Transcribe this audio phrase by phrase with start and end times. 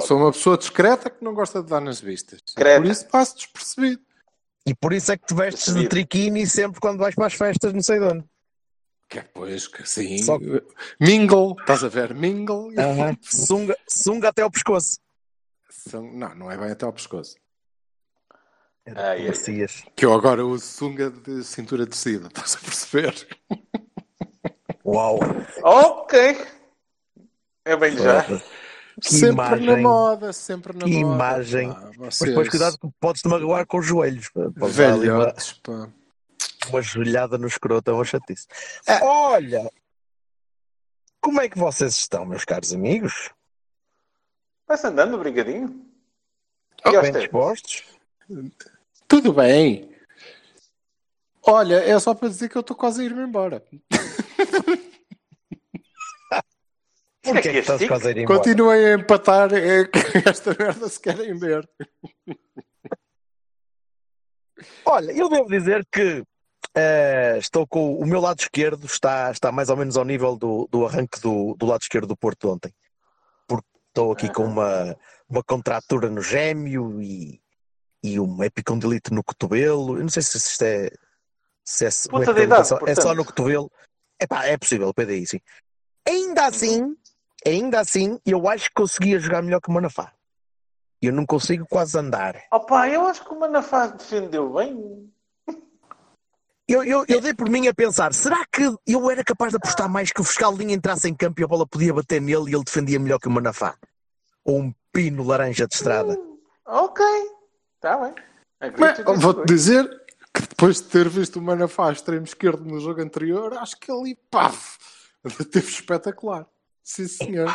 [0.00, 2.40] Sou uma pessoa discreta que não gosta de dar nas vistas.
[2.42, 2.80] Discreta.
[2.82, 4.02] Por isso passo despercebido.
[4.66, 7.72] E por isso é que te vestes de triquini sempre quando vais para as festas,
[7.72, 8.24] não sei de onde.
[9.08, 10.18] Que é, pois, que sim.
[10.18, 10.38] Só-
[11.00, 12.12] Mingle, estás a ver?
[12.14, 12.72] Mingle.
[12.76, 13.16] Aham.
[13.22, 14.98] sunga, sunga até ao pescoço.
[15.92, 17.36] Não, não é bem até ao pescoço.
[18.88, 19.28] Ai, ai.
[19.28, 19.84] Macias.
[19.94, 23.28] Que eu agora uso sunga de cintura descida, estás a perceber?
[24.84, 25.18] Uau.
[25.62, 26.36] Ok.
[27.64, 28.24] É bem já.
[29.02, 29.66] Sempre imagem.
[29.66, 31.14] na moda, sempre na Que moda.
[31.14, 31.72] imagem.
[31.72, 34.28] pá, Mas depois cuidado que podes-te magoar com os joelhos.
[34.30, 34.40] pá.
[34.56, 35.88] Uma, Velhotes, pá.
[36.70, 38.46] uma joelhada no escroto, é uma chatice.
[38.86, 39.02] É.
[39.04, 39.70] Olha,
[41.20, 43.30] como é que vocês estão, meus caros amigos?
[44.66, 45.84] Vai-se andando, brigadinho.
[46.84, 47.84] Oh, E aos Bem dispostos?
[49.06, 49.94] Tudo bem.
[51.42, 53.62] Olha, é só para dizer que eu estou quase a ir-me embora.
[57.32, 58.38] Porquê é que que estás quase a ir embora?
[58.38, 61.68] Continuem a empatar é que esta merda se querem ver.
[64.84, 66.24] Olha, eu devo dizer que
[66.74, 70.66] eh, estou com o meu lado esquerdo está, está mais ou menos ao nível do,
[70.70, 72.72] do arranque do, do lado esquerdo do Porto de ontem.
[73.46, 74.96] Porque estou aqui com uma,
[75.28, 77.40] uma contratura no gêmeo e,
[78.02, 79.96] e um epicondilite no cotovelo.
[79.98, 80.90] Eu não sei se isto é.
[81.64, 83.70] Se é, como é, que pergunta, idade, só- é só no cotovelo.
[84.20, 85.40] Epá, é possível, PDI, sim.
[86.08, 86.96] Ainda assim,
[87.48, 90.12] ainda assim, eu acho que conseguia jogar melhor que o Manafá.
[91.00, 92.42] Eu não consigo quase andar.
[92.50, 95.12] Opa, eu acho que o Manafá defendeu bem.
[96.68, 99.88] Eu, eu, eu dei por mim a pensar, será que eu era capaz de apostar
[99.88, 102.64] mais que o Fiscalinha entrasse em campo e a bola podia bater nele e ele
[102.64, 103.76] defendia melhor que o Manafá?
[104.44, 106.18] Ou um pino laranja de estrada?
[106.18, 107.04] Hum, ok.
[107.76, 108.14] Está bem.
[109.18, 109.88] Vou-te dizer
[110.34, 114.16] que depois de ter visto o Manafá extremo esquerdo no jogo anterior, acho que ali,
[114.28, 114.76] paf,
[115.52, 116.46] teve espetacular.
[116.86, 117.52] Sim, senhor.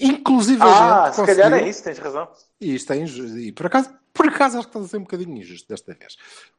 [0.00, 2.28] Inclusive, Ah, se calhar é isso, tens razão.
[2.60, 3.38] E isto é injusto.
[3.38, 6.16] E por acaso, por acaso acho que está a ser um bocadinho injusto desta vez.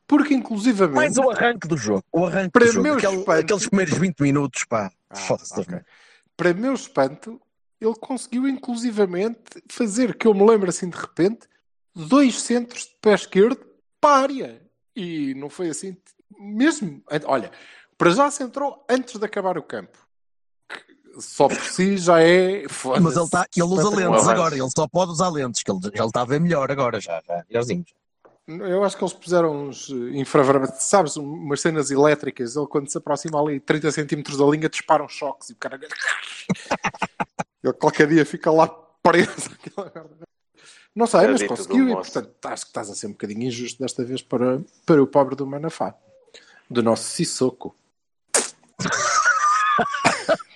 [0.08, 0.96] Porque, inclusivamente.
[0.96, 2.04] Mais o arranque do jogo.
[2.12, 2.84] O arranque Para do jogo.
[2.84, 4.92] meu Aquele- espanto- aqueles primeiros 20 minutos, pá.
[5.10, 5.60] Ah, Foda-se.
[5.60, 5.80] ok.
[6.38, 7.42] Para meu espanto,
[7.82, 11.48] ele conseguiu inclusivamente fazer que eu me lembro assim de repente
[11.94, 13.60] dois centros de pé esquerdo
[14.00, 14.62] para a área.
[14.96, 15.96] E não foi assim
[16.40, 17.02] mesmo.
[17.26, 17.52] Olha,
[17.98, 19.98] para já se entrou antes de acabar o campo.
[21.20, 22.64] Só por si já é.
[23.02, 26.06] Mas ele, tá, ele usa lentes agora, ele só pode usar lentes, que ele já
[26.06, 27.86] está a ver melhor agora, já, já, melhorzinho.
[28.48, 32.56] Eu acho que eles puseram uns eh, infravermelhos, sabes, um- umas cenas elétricas.
[32.56, 35.80] Ele, quando se aproxima ali 30 centímetros da linha, dispara uns choques e o cara.
[37.64, 38.68] ele qualquer dia fica lá
[39.04, 39.52] preso.
[40.96, 44.04] Não sei, mas conseguiu e, portanto, acho que estás a ser um bocadinho injusto desta
[44.04, 45.94] vez para, para o pobre do Manafá,
[46.70, 47.76] do nosso Sissoko.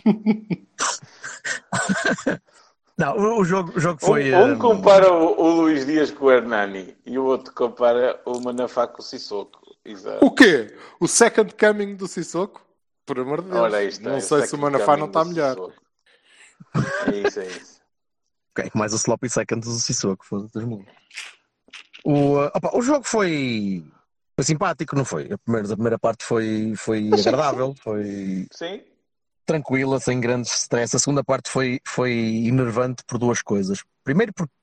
[2.97, 4.34] Não, o, o jogo, o jogo foi.
[4.34, 8.22] um, um eh, compara o, o Luís Dias com o Hernani e o outro compara
[8.25, 9.59] o Manafá com o Sissoko.
[9.84, 10.24] Exato.
[10.24, 10.75] O quê?
[11.00, 12.62] O second coming do Sissoko?
[13.06, 13.74] Por amor de Deus.
[13.74, 15.72] Está, não é sei se o second Manafá não está melhor.
[17.08, 17.74] É isso, é isso.
[18.56, 20.59] Ok, mais o sloppy seconds do Sissoko, foda-se.
[22.06, 23.84] O, uh, opa, o jogo foi,
[24.36, 25.34] foi simpático, não foi?
[25.34, 28.84] A primeira, a primeira parte foi, foi agradável, foi Sim.
[29.46, 30.96] Tranquila, sem grandes stress.
[30.96, 32.12] A segunda parte foi, foi
[32.48, 33.84] enervante por duas coisas.
[34.04, 34.54] Primeiro, porque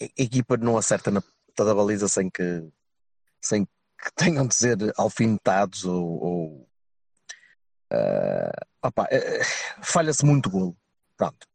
[0.00, 2.68] a equipa não acerta na ponta da baliza sem que,
[3.40, 6.22] sem que tenham de ser alfinetados ou.
[6.22, 6.68] ou
[8.82, 9.42] opa, eh,
[9.82, 10.76] falha-se muito golo.
[11.16, 11.46] Pronto.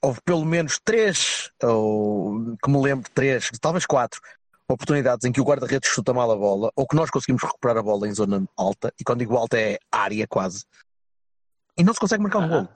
[0.00, 4.20] Houve pelo menos três, ou que me lembro, três, talvez quatro
[4.68, 7.82] oportunidades em que o guarda-redes chuta mal a bola ou que nós conseguimos recuperar a
[7.82, 8.92] bola em zona alta.
[8.98, 10.64] E quando digo alta é área quase
[11.76, 12.48] e não se consegue marcar Aham.
[12.48, 12.68] golo.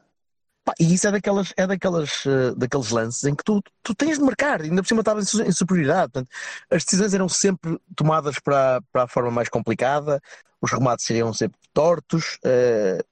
[0.64, 4.19] Pá, e isso é daquelas, é daquelas, eh, daqueles lances em que tu, tu tens
[4.19, 6.10] de marcar, ainda por cima estava em su- em superioridade.
[6.12, 6.28] Portanto,
[6.70, 10.20] as decisões eram sempre tomadas para, para a forma mais complicada,
[10.60, 12.38] os remates seriam sempre tortos.
[12.44, 13.04] eh,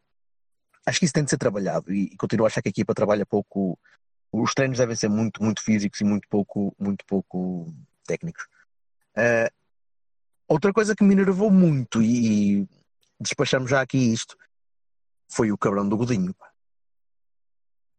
[0.84, 2.92] acho que isso tem de ser trabalhado e, e continuo a achar que a equipa
[2.92, 3.78] trabalha pouco.
[4.32, 7.72] Os treinos devem ser muito, muito físicos e muito pouco, muito pouco
[8.04, 8.44] técnicos.
[9.16, 9.48] Eh,
[10.48, 12.66] outra coisa que me enervou muito e,
[13.20, 14.36] despachamos já aqui isto,
[15.28, 16.34] foi o cabrão do Godinho.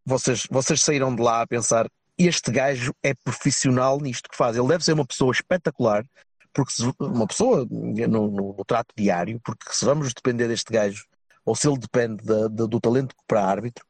[0.06, 1.88] Vocês, vocês saíram de lá a pensar,
[2.18, 4.56] este gajo é profissional nisto que faz.
[4.56, 6.06] Ele deve ser uma pessoa espetacular,
[6.54, 11.06] porque se- uma pessoa no, no- no trato diário, porque se vamos depender deste gajo,
[11.44, 13.86] ou se ele depende do talento para árbitro,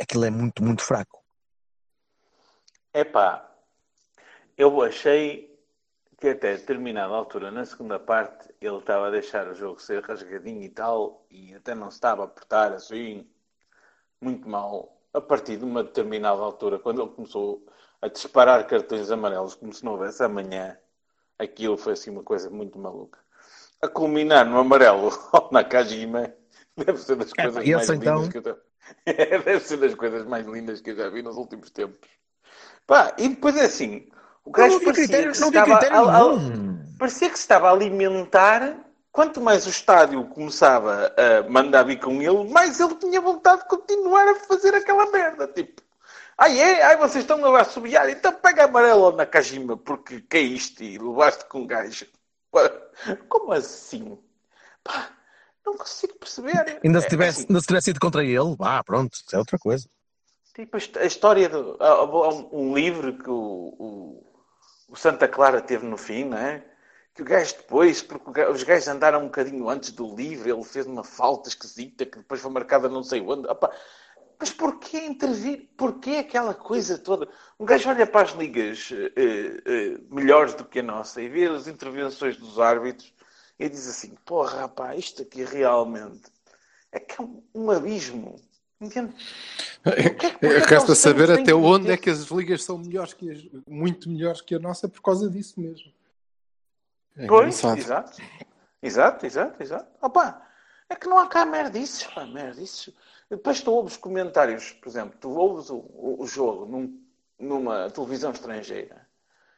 [0.00, 1.22] aquilo é muito, muito fraco.
[2.92, 3.48] Epá,
[4.56, 5.53] eu achei
[6.24, 10.62] que até determinada altura, na segunda parte, ele estava a deixar o jogo ser rasgadinho
[10.62, 13.28] e tal, e até não se estava a portar assim,
[14.22, 14.98] muito mal.
[15.12, 17.66] A partir de uma determinada altura, quando ele começou
[18.00, 20.78] a disparar cartões amarelos como se não houvesse amanhã,
[21.38, 23.18] aquilo foi assim uma coisa muito maluca.
[23.82, 26.32] A culminar no amarelo ao Nakajima,
[26.74, 28.56] deve ser das coisas esse mais então- lindas que eu já...
[29.44, 32.08] deve ser das coisas mais lindas que eu já vi nos últimos tempos.
[32.86, 34.08] Pá, e depois é assim,
[34.44, 37.42] o gajo Não parecia critério, que se não estava critério a- a- parecia que se
[37.44, 38.76] estava a alimentar.
[39.10, 43.68] Quanto mais o estádio começava a mandar vir com ele, mais ele tinha vontade de
[43.68, 45.46] continuar a fazer aquela merda.
[45.46, 45.82] Tipo,
[46.36, 50.98] ai é, ai vocês estão a assobiar, então pega amarelo na Kajima porque caíste e
[50.98, 52.06] levaste com gajo.
[53.28, 54.18] Como assim?
[54.82, 55.08] Pá,
[55.64, 56.80] não consigo perceber.
[56.82, 59.38] Ainda se É, tivesse, assim, ainda se tivesse ido contra ele, vá, pronto, isso é
[59.38, 59.88] outra coisa.
[60.56, 61.76] Tipo, a hist- a história do.
[61.80, 63.34] há- um, um livro que o,
[63.78, 64.26] o,
[64.94, 66.64] o Santa Clara teve no fim, não é?
[67.14, 70.86] Que o gajo depois, porque os gajos andaram um bocadinho antes do livro, ele fez
[70.86, 73.48] uma falta esquisita que depois foi marcada não sei onde.
[73.48, 73.72] Opa,
[74.38, 75.68] mas porquê intervir?
[75.76, 77.28] Porquê aquela coisa toda?
[77.58, 81.46] Um gajo olha para as ligas eh, eh, melhores do que a nossa e vê
[81.46, 83.12] as intervenções dos árbitros
[83.58, 86.30] e diz assim: porra, rapaz, isto aqui realmente
[86.92, 88.36] é que é um abismo.
[88.84, 89.14] Entende?
[89.82, 93.30] Porquê que- porquê que Resta saber até onde é que as ligas são melhores que
[93.30, 95.92] as, muito melhores que a nossa por causa disso mesmo.
[97.16, 97.78] É Pois, engraçado.
[97.78, 98.22] exato.
[98.82, 99.86] Exato, exato, exato.
[100.02, 100.42] Opa,
[100.88, 102.92] é que não há cá merdices, pá, merdices.
[103.30, 105.76] Depois tu ouves comentários, por exemplo, tu ouves o,
[106.18, 107.00] o- jogo num-
[107.38, 109.06] numa televisão estrangeira.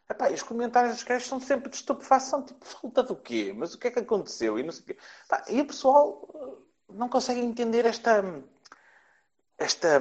[0.09, 3.53] Epá, e os comentários dos gajos são sempre de estupefação, tipo, falta do quê?
[3.57, 4.57] Mas o que é que aconteceu?
[4.59, 4.97] E, não sei o quê.
[5.29, 8.23] Pá, e o pessoal eh, não consegue entender esta,
[9.59, 10.01] esta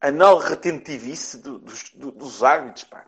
[0.00, 3.04] anal retentivice do- dos, do- dos árbitros, pá,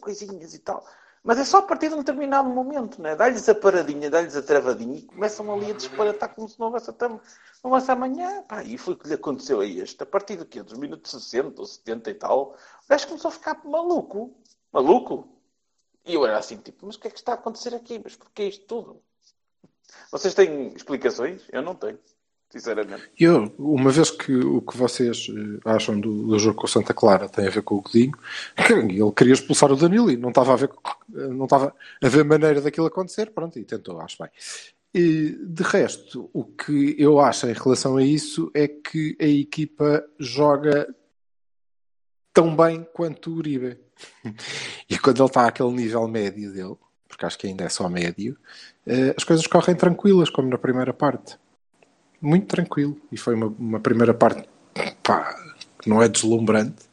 [0.00, 0.86] coisinhas e tal.
[1.22, 3.16] Mas é só a partir de um determinado momento, né?
[3.16, 6.88] Dá-lhes a paradinha, dá-lhes a travadinha e começam ali a disparatar como se não houvesse,
[6.88, 7.20] até, não
[7.64, 8.42] houvesse amanhã.
[8.44, 10.00] Pá, e foi o que lhe aconteceu a este.
[10.04, 10.62] A partir do quê?
[10.62, 14.36] Dos minutos 60 ou 70 e tal, o gajo começou a ficar maluco.
[14.72, 15.28] Maluco.
[16.04, 18.00] E eu era assim, tipo, mas o que é que está a acontecer aqui?
[18.02, 19.02] Mas porquê isto tudo?
[20.12, 21.42] Vocês têm explicações?
[21.50, 21.98] Eu não tenho,
[22.48, 23.10] sinceramente.
[23.18, 26.94] Eu, uma vez que o que vocês eh, acham do, do jogo com o Santa
[26.94, 28.16] Clara tem a ver com o Godinho,
[28.70, 30.70] ele queria expulsar o Danilo e não estava a ver,
[31.14, 34.30] eh, não estava a ver maneira daquilo acontecer, pronto, e tentou, acho bem.
[34.94, 40.04] E, de resto, o que eu acho em relação a isso é que a equipa
[40.18, 40.88] joga
[42.32, 43.78] tão bem quanto o Uribe.
[44.88, 46.76] E quando ele está àquele nível médio dele,
[47.08, 48.36] porque acho que ainda é só médio,
[48.86, 51.36] eh, as coisas correm tranquilas, como na primeira parte
[52.20, 53.00] muito tranquilo.
[53.10, 54.48] E foi uma, uma primeira parte
[55.02, 55.34] pá,
[55.78, 56.84] que não é deslumbrante.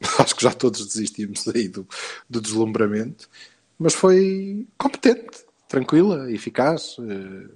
[0.18, 1.86] Acho que já todos desistimos aí do,
[2.28, 3.28] do deslumbramento.
[3.78, 7.48] Mas foi competente, tranquila, eficaz, eh,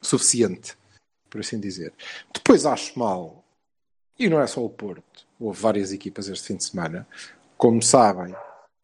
[0.00, 0.76] suficiente,
[1.30, 1.92] por assim dizer.
[2.34, 3.44] Depois acho mal,
[4.18, 7.06] e não é só o Porto, houve várias equipas este fim de semana.
[7.56, 8.34] Como sabem,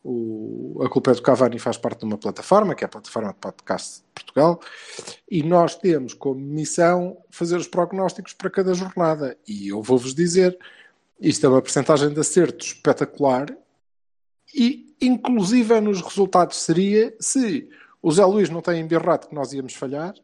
[0.05, 3.33] o, a culpa é do Cavani faz parte de uma plataforma, que é a plataforma
[3.33, 4.61] de podcast Portugal,
[5.31, 9.37] e nós temos como missão fazer os prognósticos para cada jornada.
[9.47, 10.59] E eu vou-vos dizer,
[11.21, 13.47] isto é uma percentagem de acerto espetacular,
[14.55, 17.69] e inclusive é nos resultados seria se
[18.03, 20.15] o Zé Luís não tem embirrado que nós íamos falhar,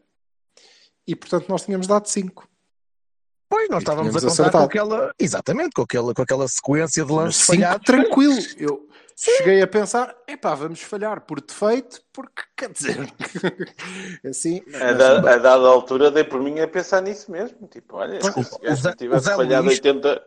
[1.06, 2.48] e portanto nós tínhamos dado 5.
[3.48, 4.64] Pois, nós E estávamos a contar com acertado.
[4.64, 7.84] aquela, exatamente, com aquela, com aquela sequência de lances 5 falhados.
[7.84, 8.38] tranquilo.
[8.58, 13.12] Eu cheguei a pensar, epá, vamos falhar por defeito, porque quer dizer,
[14.28, 17.66] assim, A, da- a dada altura dei por mim a pensar nisso mesmo.
[17.68, 20.22] Tipo, olha, se Zé- não tivesse falhado Luís- 80,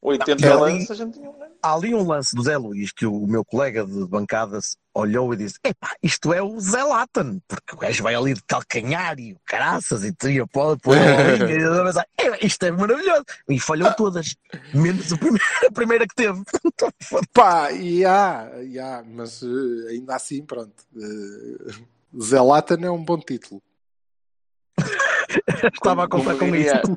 [0.00, 1.52] 80 Não, lances, a gente tinha um ganho.
[1.60, 4.60] Há ali um lance do Zé Luís que o meu colega de bancada
[4.94, 8.42] olhou e disse: Epá, isto é o Zé Latan, porque o gajo vai ali de
[8.44, 13.24] calcanhar e o caraças e tria pode pôr "É, isto é maravilhoso.
[13.48, 14.36] E falhou todas,
[14.72, 16.42] menos a primeira, a primeira que teve.
[17.34, 20.74] Pá, e há, e há, mas eh, ainda assim, pronto.
[20.94, 23.60] Uh, Zé Latan é um bom título.
[25.74, 26.94] Estava a contar com diria, isso.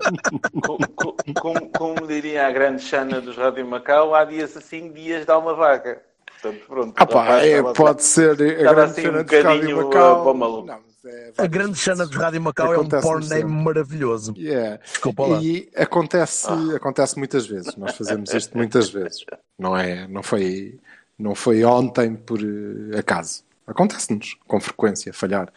[0.62, 5.26] co- co- como, como diria a grande Xana dos Rádio Macau, há dias assim, dias
[5.26, 6.02] dá uma vaca.
[6.42, 6.94] Portanto, pronto.
[6.98, 10.20] Ah, pá, rapaz é, pode ser a grande assim cena um de Rádio bocadinho, Macau.
[10.20, 10.68] uh, para o maluco.
[10.68, 11.78] Não, é A grande.
[11.78, 13.48] Xana dos Rádio Macau é um porn name sempre.
[13.64, 14.34] maravilhoso.
[14.38, 14.78] Yeah.
[14.84, 15.40] Desculpa lá.
[15.42, 16.76] E acontece, Ah.
[16.78, 17.76] acontece muitas vezes.
[17.76, 19.24] Nós fazemos isto muitas vezes.
[19.60, 20.80] Não é, não foi,
[21.20, 23.44] não foi ontem por eh, acaso.
[23.68, 25.52] Acontece-nos com frequência falhar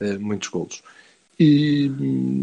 [0.00, 0.82] eh, muitos golos.
[1.38, 1.88] E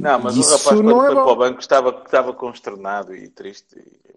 [0.01, 3.27] Não, mas isso o rapaz, quando é foi para o banco, estava, estava consternado e
[3.27, 3.77] triste.
[3.77, 4.15] E,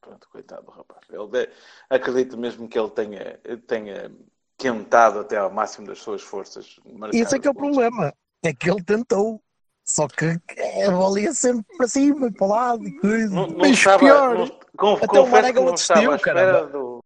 [0.00, 1.00] pronto, coitado do rapaz.
[1.10, 1.48] Ele
[1.88, 4.12] acredito mesmo que ele tenha, tenha
[4.56, 6.76] quentado até ao máximo das suas forças.
[7.12, 8.12] E esse é que é o problema.
[8.42, 9.42] É que ele tentou.
[9.84, 10.38] Só que
[10.86, 13.34] a bola ia sempre para cima e para o lado e coisa.
[13.34, 14.38] Não, não Mas estava, pior.
[14.38, 17.04] não, com, Até o Marega não estava à espera do.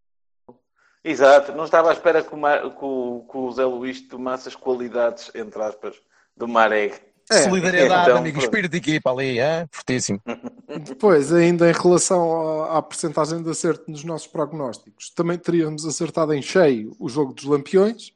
[1.03, 4.49] Exato, não estava à espera que o, Mar- que o, que o Zé Luís tomasse
[4.49, 5.97] as qualidades, entre aspas,
[6.37, 7.01] do Marega.
[7.31, 8.39] Solidariedade, então, amigo.
[8.39, 9.67] Espírito de equipa ali, hein?
[9.71, 10.21] fortíssimo.
[10.85, 16.43] Depois, ainda em relação à, percentagem de acerto nos nossos prognósticos, também teríamos acertado em
[16.43, 18.13] cheio o jogo dos Lampiões,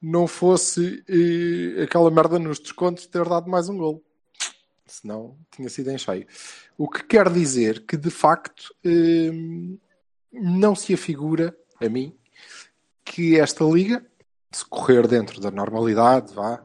[0.00, 4.02] não fosse eh, aquela merda nos descontos de ter dado mais um gol.
[4.86, 6.26] Senão tinha sido em cheio.
[6.76, 9.30] O que quer dizer que, de facto, eh,
[10.30, 12.14] não se afigura a mim
[13.02, 14.04] que esta liga,
[14.52, 16.62] se correr dentro da normalidade, vá,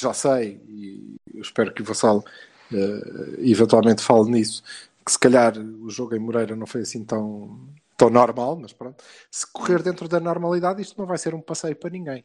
[0.00, 2.24] já sei, e eu espero que o Vassal
[2.72, 4.62] eh, eventualmente fale nisso,
[5.04, 7.58] que se calhar o jogo em Moreira não foi assim tão,
[7.96, 9.02] tão normal, mas pronto.
[9.30, 12.24] Se correr dentro da normalidade, isto não vai ser um passeio para ninguém.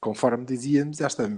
[0.00, 1.30] Conforme dizíamos, esta,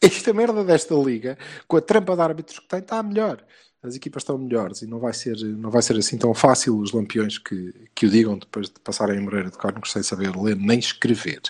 [0.00, 3.44] esta merda desta liga, com a trampa de árbitros que tem, está melhor.
[3.82, 6.92] As equipas estão melhores e não vai ser, não vai ser assim tão fácil os
[6.92, 10.54] lampiões que, que o digam depois de passarem em Moreira de Córregos sem saber ler
[10.56, 11.40] nem escrever.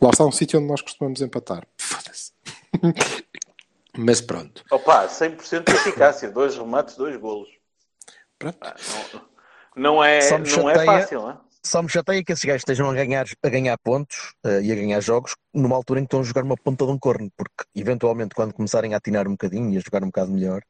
[0.00, 1.64] Lá está um sítio onde nós costumamos empatar.
[1.78, 2.32] Foda-se.
[3.96, 4.64] Mas pronto.
[4.70, 6.30] Opa, 100% de eficácia.
[6.30, 7.48] Dois remates, dois golos.
[8.38, 8.58] Pronto.
[8.60, 8.74] Ah,
[9.76, 11.38] Não, não é, não é chateia- fácil, não é?
[11.64, 14.74] Só me chateia que esses gajos estejam a ganhar, a ganhar pontos eh, e a
[14.74, 17.64] ganhar jogos numa altura em que estão a jogar uma ponta de um corno, porque
[17.74, 20.62] eventualmente quando começarem a atinar um bocadinho e a jogar um bocado melhor,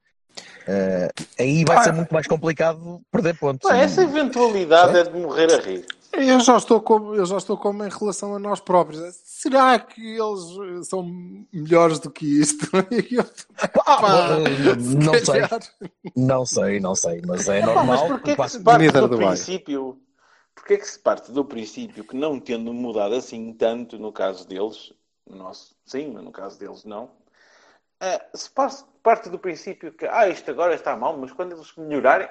[0.66, 3.68] eh, aí vai ser muito mais complicado perder pontos.
[3.68, 5.86] Pá, essa eventualidade é de morrer a rir.
[6.12, 9.14] Eu já estou como, eu já estou como em relação a nós próprios.
[9.24, 11.02] Será que eles são
[11.52, 12.66] melhores do que isto?
[13.12, 13.24] Eu,
[13.86, 14.28] Ah, pá,
[14.98, 15.60] não se sei, calhar.
[16.16, 18.06] não sei, não sei, mas é Pá, mas normal.
[18.08, 20.00] porquê que se parte do do princípio...
[20.54, 24.92] Porquê que se parte do princípio que não tendo mudado assim tanto no caso deles,
[25.24, 27.10] no nosso sim, mas no caso deles não,
[28.00, 31.72] eh, se parte, parte do princípio que ah, isto agora está mal, mas quando eles
[31.78, 32.28] melhorarem,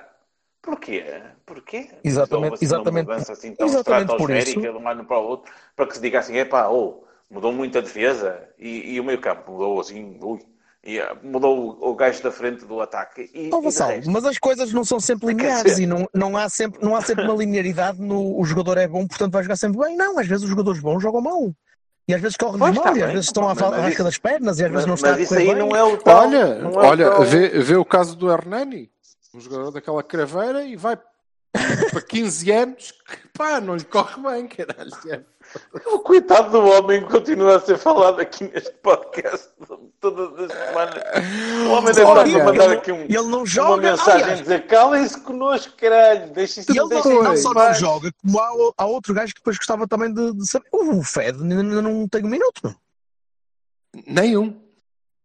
[0.61, 1.23] porquê?
[1.43, 1.89] Porquê?
[2.03, 5.87] Exatamente, assim, exatamente- assim tão exatamente por estratosférica de um ano para o outro, para
[5.87, 9.53] que se diga assim, epá, oh, mudou muito a defesa e, e o meio campo
[9.53, 10.39] mudou assim, ui,
[10.83, 14.37] e, ah, mudou o, o gajo da frente do ataque e, de Vassal, mas as
[14.37, 17.99] coisas não são sempre lineares e não, não, há sempre, não há sempre uma linearidade
[17.99, 19.97] no o jogador é bom, portanto vai jogar sempre bem.
[19.97, 21.51] Não, às vezes os jogadores bons jogam mal.
[22.07, 23.53] E às vezes correm mal, tá e às vezes estão à
[23.89, 25.57] isso- das pernas, e às mas, vezes não está mas a isso correr aí bem.
[25.57, 28.89] não é o tal, Olha, não é olha vê, vê o caso do Hernani,
[29.33, 30.97] um jogador daquela craveira e vai
[31.53, 35.25] para 15 anos que pá, não lhe corre bem, caralho.
[35.85, 39.47] O coitado do homem continua a ser falado aqui neste podcast
[40.01, 41.03] todas as semanas.
[41.65, 44.23] O homem deve Olha, estar a mandar ele- aqui um, ele não uma joga, mensagem
[44.23, 44.39] aliás.
[44.39, 46.31] a dizer calem-se connosco, caralho.
[46.33, 49.33] Deixem-se E ele não, deixem-se não só não paz." joga, como há, há outro gajo
[49.33, 50.67] que depois gostava também de, de saber.
[50.73, 52.75] O Fed ainda não tem um minuto, não.
[54.05, 54.61] Nenhum.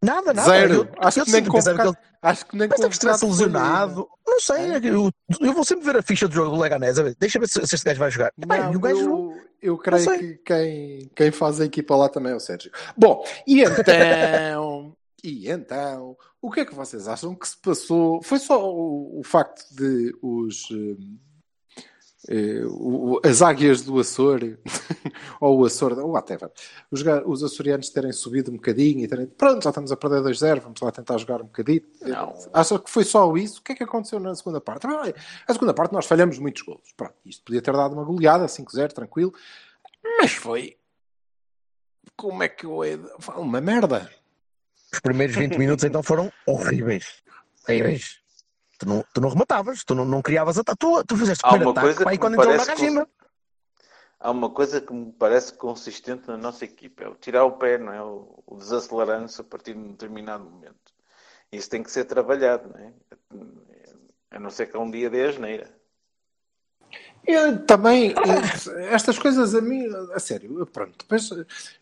[0.03, 0.51] Nada, nada.
[0.51, 0.75] Zero.
[0.75, 4.09] Eu, acho, eu que nem que ele acho que nem Pensa que estivesse lesionado.
[4.27, 6.97] Não sei, eu, eu vou sempre ver a ficha do jogo do Leganés.
[7.19, 8.33] Deixa ver se, se este gajo vai jogar.
[8.41, 8.99] Epá, Não, e o gajo.
[8.99, 12.73] eu, eu creio que quem, quem faz a equipa lá também é o Sérgio.
[12.97, 18.21] Bom, e então, e então, o que é que vocês acham que se passou?
[18.23, 21.17] Foi só o, o facto de os hum,
[22.29, 24.41] eh, o- as águias do Açor
[25.41, 26.51] ou o Açor, ou whatever,
[26.91, 30.81] os, açorianos terem subido um bocadinho e terem, pronto, já estamos a perder 2-0, vamos
[30.81, 31.83] lá tentar jogar um bocadinho.
[32.03, 32.35] Não.
[32.53, 33.61] Acha que foi só isso?
[33.61, 34.87] O que é que aconteceu na segunda parte?
[34.87, 36.93] A segunda parte nós falhamos muitos golos.
[36.97, 39.35] Pronto, isto podia ter dado uma goleada, 5-0, tranquilo,
[40.21, 40.77] mas foi.
[42.17, 42.81] Como é que eu
[43.37, 44.11] Uma merda.
[44.93, 47.23] Os primeiros 20 minutos então foram horríveis.
[47.67, 48.22] Horríveis.
[48.83, 50.79] Tu não, tu não rematavas, tu não, não criavas ataque.
[50.81, 53.09] Tu, tu fizeste primeiro ataque coisa pá, e quando entrou o parece Nakajima.
[54.19, 57.79] Há uma coisa que me parece consistente na nossa equipa, é o tirar o pé,
[57.79, 58.03] não é?
[58.03, 60.93] O, o desacelerar-se a partir de um determinado momento.
[61.53, 62.93] Isso tem que ser trabalhado, não é?
[64.33, 65.71] A não ser que é um dia de asneira.
[67.25, 71.31] Eu também, eh, estas coisas a mim, a sério, pronto, depois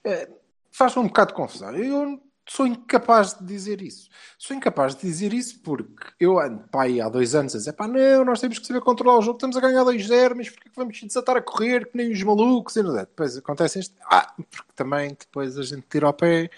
[0.05, 0.29] eh,
[0.71, 1.75] faz-me um bocado de confusão.
[1.75, 4.09] Eu sou incapaz de dizer isso.
[4.37, 7.75] Sou incapaz de dizer isso porque eu ando pá, aí há dois anos a dizer
[7.75, 10.69] pá, não, nós temos que saber controlar o jogo, estamos a ganhar 2-0, mas porquê
[10.69, 12.75] que vamos desatar a correr que nem os malucos?
[12.75, 13.03] E não é.
[13.03, 16.51] Depois acontece isto, ah, porque também depois a gente tira ao pé,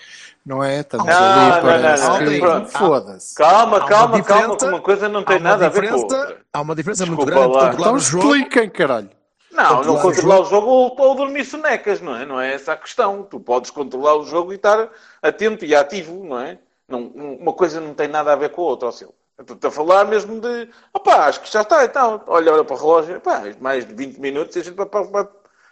[0.46, 0.80] não é?
[0.80, 2.08] Estamos Não, ali, não, parece
[2.40, 2.66] não, não.
[2.66, 3.34] Foda-se.
[3.34, 6.40] Calma, calma, calma, uma coisa não Há tem uma nada a ver com outra.
[6.50, 7.74] Há uma diferença muito grande lá.
[7.74, 8.34] Então o jogo.
[8.34, 9.10] expliquem, caralho.
[9.52, 12.24] Não, Controlar não o controlar o jogo ou, ou dormir sonecas, não é?
[12.24, 13.22] Não é essa a questão.
[13.22, 14.88] Tu podes controlar o jogo e estar
[15.20, 16.58] atento e ativo, não é?
[16.88, 19.14] Não, uma coisa não tem nada a ver com a outra, ó Silvio.
[19.38, 20.68] Eu Estou-te a falar mesmo de.
[20.92, 22.22] Opá, acho que já está, então.
[22.26, 23.20] Olha, olha para o relógio.
[23.20, 25.28] Pá, mais de 20 minutos e a gente vai, vai, vai,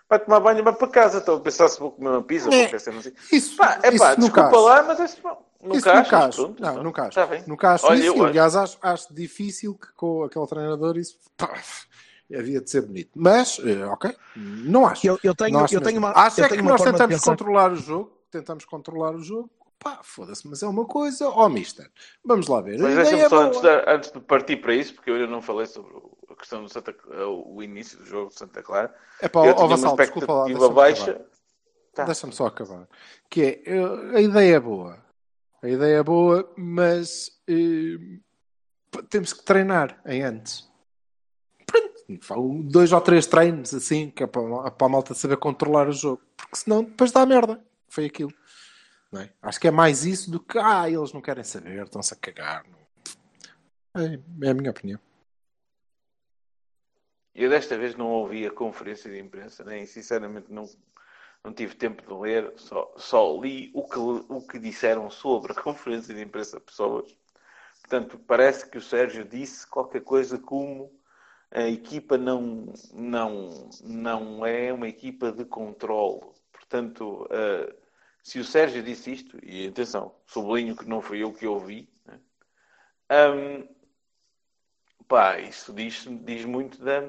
[0.09, 1.19] vai tomar banho e vai para casa.
[1.19, 2.69] Estou a pensar se vou comer uma pizza, É.
[2.69, 3.13] pensar assim.
[3.33, 4.65] Isso, Pá, é pá, no desculpa caso.
[4.65, 6.43] lá, mas é isso, Isso no caso.
[6.47, 7.09] pronto, não, nunca acho.
[7.11, 7.45] está bem.
[7.47, 8.07] Nunca acho Olha, isso.
[8.07, 8.25] eu acho.
[8.25, 11.53] aliás, acho, acho difícil que com aquele treinador isso pá,
[12.35, 13.11] havia de ser bonito.
[13.15, 15.07] Mas, eh, ok, não acho.
[15.07, 17.21] Eu, eu tenho, acho eu tenho uma, acho eu é tenho que uma nós tentamos
[17.21, 19.51] controlar o jogo, tentamos controlar o jogo.
[19.79, 21.91] Pá, foda-se, mas é uma coisa, ó mister.
[22.23, 22.79] Vamos lá ver.
[22.79, 25.41] Mas deixa-me é só, antes de, antes de partir para isso, porque eu ainda não
[25.41, 25.91] falei sobre
[26.29, 26.95] a questão do Santa,
[27.27, 28.95] o início do jogo de Santa Clara.
[29.21, 31.27] É pá, eu ó Vassal, desculpa lá, deixa-me baixa.
[31.95, 32.05] Tá.
[32.05, 32.87] Deixa-me só acabar.
[33.29, 34.99] Que é, eh, a ideia é boa.
[35.63, 37.99] A ideia é boa, mas eh,
[39.09, 40.70] temos que treinar em antes.
[42.64, 46.23] Dois ou três treinos assim, que é para, para a malta saber controlar o jogo.
[46.37, 47.62] Porque senão depois dá merda.
[47.88, 48.33] Foi aquilo.
[49.12, 49.29] É?
[49.43, 52.64] Acho que é mais isso do que, ah, eles não querem saber, estão-se a cagar.
[53.97, 55.00] É, é a minha opinião.
[57.35, 60.64] Eu desta vez não ouvi a conferência de imprensa, nem sinceramente não,
[61.45, 65.55] não tive tempo de ler, só, só li o que, o que disseram sobre a
[65.61, 67.17] conferência de imprensa pessoas.
[67.81, 70.93] Portanto, parece que o Sérgio disse qualquer coisa como
[71.50, 76.21] a equipa não, não, não é uma equipa de controle.
[76.52, 77.75] Portanto, eh,
[78.23, 82.21] se o Sérgio disse isto, e atenção, sublinho que não foi eu que ouvi, né?
[83.09, 83.66] Ahm,
[85.09, 87.00] pá, isso diz, diz muito da,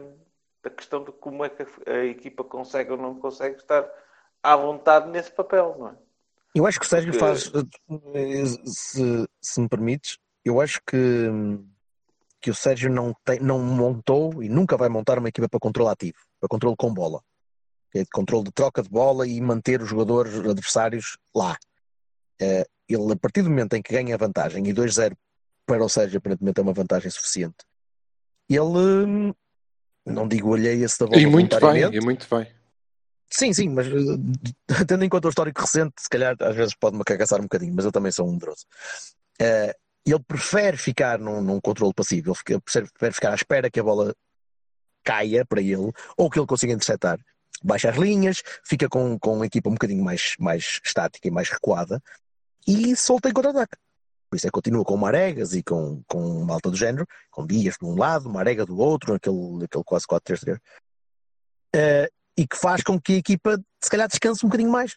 [0.64, 3.88] da questão de como é que a, a equipa consegue ou não consegue estar
[4.42, 5.96] à vontade nesse papel, não é?
[6.56, 7.52] Eu acho que o Sérgio Porque- faz,
[8.14, 10.98] eh, se, se me permites, eu acho que,
[12.42, 15.92] que o Sérgio não, tem, não montou e nunca vai montar uma equipa para controle
[15.92, 17.22] ativo, para controle com bola.
[17.92, 21.58] Que é de controle de troca de bola e manter os jogadores adversários lá.
[22.42, 25.16] Eh, Ele, a partir do momento em que ganha vantagem, e 2-0
[25.66, 27.58] para o Sérgio aparentemente é uma vantagem suficiente,
[28.50, 29.34] ele,
[30.06, 32.48] não digo alheia-se da bola E muito bem, e muito bem.
[33.30, 37.04] Sim, sim, mas eh, tendo em conta o histórico recente, se calhar às vezes pode-me
[37.04, 38.66] cagaçar um bocadinho, mas eu também sou um medroso.
[39.40, 39.74] Eh,
[40.06, 43.84] ele prefere ficar num, num controle passivo, ele fica- prefere, ficar à espera que a
[43.84, 44.16] bola
[45.04, 47.20] caia para ele ou que ele consiga interceptar.
[47.64, 51.50] Baixa as linhas, fica com, com uma equipa um bocadinho mais, mais estática e mais
[51.50, 52.02] recuada
[52.68, 53.78] e solta em contra-ataque.
[54.30, 57.76] Por isso é que continua com Maregas e com, com malta do género, com Dias
[57.80, 60.58] de um lado, Marega do outro, aquele, aquele quase 4-3-3.
[61.76, 64.96] Eh, e que faz com que a equipa se calhar descanse um bocadinho mais.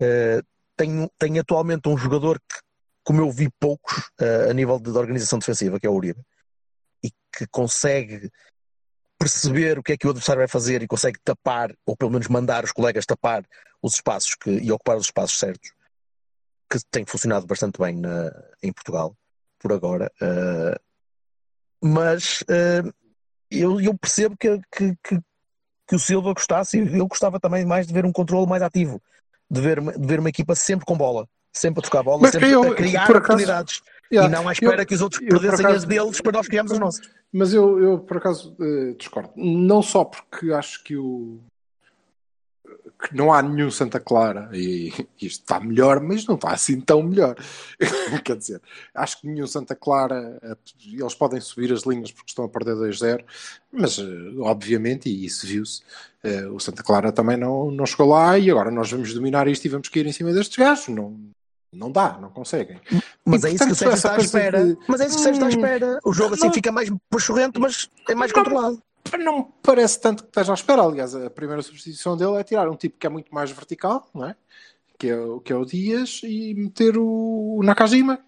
[0.00, 0.42] Eh,
[0.76, 2.58] tem, tem atualmente um jogador que,
[3.06, 6.20] como eu vi poucos eh, a nível de, de organização defensiva, que é o Uribe,
[7.04, 8.32] e que consegue
[9.16, 12.26] perceber o que é que o adversário vai fazer e consegue tapar, ou pelo menos
[12.26, 13.46] mandar os colegas tapar
[13.80, 15.70] os espaços que, e ocupar os espaços certos,
[16.68, 19.16] que tem funcionado bastante bem na- em Portugal,
[19.60, 20.10] por agora.
[20.20, 20.80] Eh,
[21.80, 22.82] mas eh,
[23.52, 25.20] eu, eu percebo que, que, que,
[25.86, 29.00] que o Silva gostasse, e eu gostava também mais de ver um controle mais ativo,
[29.48, 32.50] de ver, de ver uma equipa sempre com bola, sempre a tocar bola, Mas sempre
[32.50, 33.82] eu, a criar acaso, oportunidades.
[34.12, 36.32] Yeah, e não à espera eu- que os outros eu, perdessem acaso- as deles para
[36.32, 37.10] nós criarmos as nossas.
[37.32, 39.30] Mas eu, eu por acaso, eh, discordo.
[39.34, 41.40] Não só porque acho que o.
[43.02, 44.88] que não há nenhum Santa Clara e
[45.20, 47.36] isto está melhor, mas não está assim tão melhor.
[48.24, 48.62] Quer dizer,
[48.94, 50.40] acho que nenhum Santa Clara,
[50.82, 53.22] eles podem subir as linhas porque estão a perder 2-0,
[53.72, 54.04] mas eh,
[54.40, 55.82] obviamente, e isso viu-se,
[56.24, 59.64] eh, o Santa Clara também não, não chegou lá e agora nós vamos dominar isto
[59.66, 60.88] e vamos cair em cima destes gajos.
[60.88, 61.14] Não,
[61.76, 62.80] não dá, não conseguem.
[63.24, 64.64] Mas E, é isso que o Sérgio está à espera.
[64.64, 65.98] de- Mas é isso que o Sérgio está à Hum, espera.
[66.04, 66.52] O jogo assim não.
[66.52, 68.42] fica mais puxorrento, mas é mais Não.
[68.42, 68.82] controlado.
[69.18, 70.82] Não me parece tanto que esteja à espera.
[70.82, 74.26] Aliás, a primeira substituição dele é tirar um tipo que é muito mais vertical, não
[74.26, 74.34] é?
[74.98, 78.18] Que é, o- que é o Dias, e meter o, o Nakajima,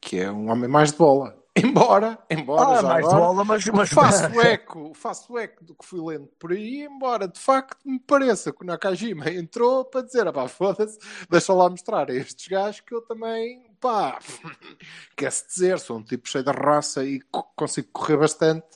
[0.00, 1.36] que é um homem mais de bola.
[1.64, 5.84] Embora, embora Ah, já mais agora, bola, mas, mas faço eco, faço eco do que
[5.86, 10.26] fui lendo por aí, embora de facto me pareça que o Nakajima entrou para dizer,
[10.26, 10.98] ah pá, foda-se,
[11.30, 14.18] deixa lá mostrar a estes gajos que eu também, pá,
[15.16, 18.66] quer-se dizer, sou um tipo cheio de raça e co- consigo correr bastante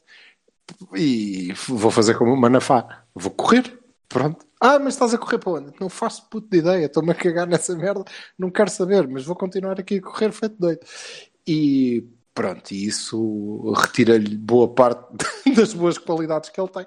[0.95, 4.47] e vou fazer como o Manafá, vou correr, Pronto.
[4.59, 5.73] Ah, mas estás a correr para onde?
[5.79, 8.03] Não faço puto de ideia, estou-me a cagar nessa merda,
[8.39, 10.81] não quero saber, mas vou continuar aqui a correr feito doido.
[11.47, 12.05] E
[12.39, 15.09] pronto, e isso retira-lhe boa parte
[15.57, 16.87] das boas qualidades que ele tem.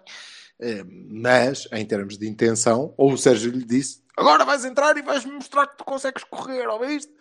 [0.62, 5.02] Eh, Mas, em termos de intenção, ou o Sérgio lhe disse: agora vais entrar e
[5.02, 7.12] vais-me mostrar que tu consegues correr, ouviste?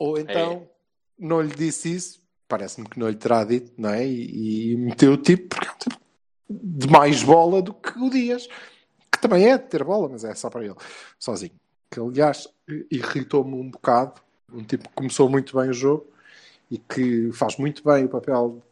[0.00, 0.68] Ou então
[1.16, 4.04] não lhe disse isso, parece-me que não lhe terá dito, não é?
[4.04, 6.00] E, e meteu o tipo, porque é um tipo
[6.48, 8.48] de mais bola do que o Dias,
[9.12, 10.74] que também é de ter bola, mas é só para ele,
[11.20, 11.52] sozinho.
[11.88, 12.48] Que aliás
[12.90, 14.20] irritou-me um bocado,
[14.52, 16.10] um tipo que começou muito bem o jogo
[16.70, 18.62] e que faz muito bem o papel,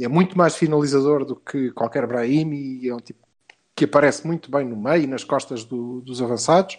[0.00, 3.26] é muito mais finalizador do que qualquer Brahim e é um tipo
[3.74, 6.78] que aparece muito bem no meio, nas costas do- dos avançados,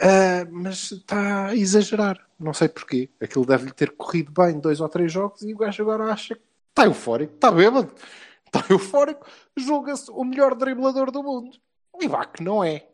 [0.00, 2.18] Ah, mas está a exagerar.
[2.38, 3.08] Não sei porquê.
[3.20, 6.42] Aquilo deve-lhe ter corrido bem dois ou três jogos e o gajo agora acha que
[6.70, 7.92] está eufórico, está bêbado,
[8.44, 9.24] está eufórico,
[9.56, 11.56] julga-se o melhor driblador do mundo.
[12.00, 12.88] E vá que não é.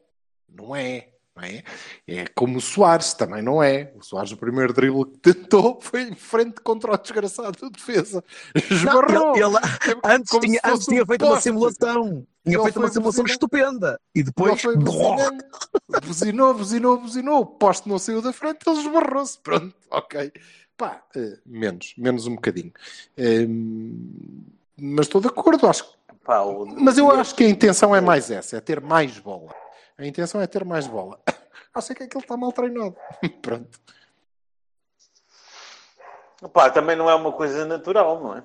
[0.46, 1.08] Não é.
[1.40, 1.62] Não é?
[2.06, 3.92] é como o Soares, também não é.
[3.96, 8.22] O Soares, o primeiro drible que tentou foi em frente contra o desgraçado do defesa.
[8.54, 9.34] Esbarrou.
[9.36, 9.56] ele-
[10.04, 11.42] Antes Como se tinha, antes tinha um feito uma poste.
[11.44, 12.26] simulação.
[12.44, 13.30] Tinha Ele feito uma simulação buzinar.
[13.30, 14.00] estupenda.
[14.14, 14.62] E Ele depois.
[16.06, 19.38] buzinou, buzinou, buzinou, o poste não saiu da frente, ele esbarrou-se.
[19.38, 20.32] Pronto, ok.
[20.76, 22.72] Pá, eh, menos, menos um bocadinho.
[23.16, 23.46] Eh,
[24.80, 25.90] mas estou de acordo, acho que
[26.78, 29.52] Mas eu acho que a intenção é mais essa, é ter mais bola.
[30.00, 31.20] A intenção é ter mais bola.
[31.74, 32.96] Acho que é que ele está mal treinado.
[33.42, 33.78] Pronto.
[36.54, 38.42] Pá, também não é uma coisa natural, não é?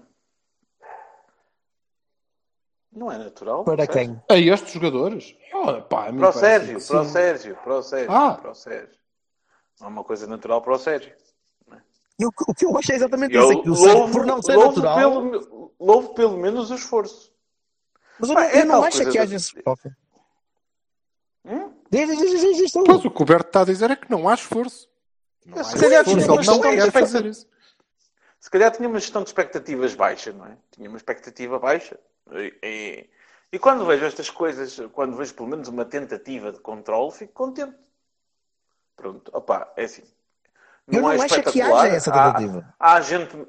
[2.92, 3.64] Não é natural.
[3.64, 4.22] Para Sérgio?
[4.28, 4.38] quem?
[4.38, 5.36] A estes jogadores?
[5.54, 7.06] Oh, pá, a Para o Sérgio, para o.
[7.06, 8.34] Sérgio, para o Sérgio, Ah.
[8.36, 9.00] para o Sérgio.
[9.80, 11.14] Não é uma coisa natural para o Sérgio.
[12.18, 13.60] E o, que- o que eu acho é exatamente Eu isso.
[13.60, 14.98] É que o Sérgio, louvo, por não ser louvo natural.
[14.98, 17.34] pelo, louvo pelo menos o esforço.
[18.20, 19.62] Mas eu Pá, não, é eu não acho é que haja esse.
[19.66, 19.92] Ok.
[21.46, 21.72] Hum?
[21.92, 22.72] Diz, diz, diz, diz.
[22.72, 24.90] Pois o que o Berto está a dizer é que não há esforço.
[25.46, 27.30] Não há se calhar esforço, tinha ele uma não gestão quer de fazer expectativa.
[27.30, 27.48] isso.
[28.40, 30.58] Se calhar tinha uma gestão de expectativas baixa, não é?
[30.72, 32.00] Tinha uma expectativa baixa.
[32.32, 33.10] E, e-
[33.52, 37.76] e quando vejo estas coisas, quando vejo pelo menos uma tentativa de controle, fico contente.
[38.96, 40.04] Pronto, opá, é assim.
[40.88, 41.86] Eu não é acho que espetacular.
[41.86, 42.74] haja essa Há- tentativa.
[42.80, 43.48] Há, gente.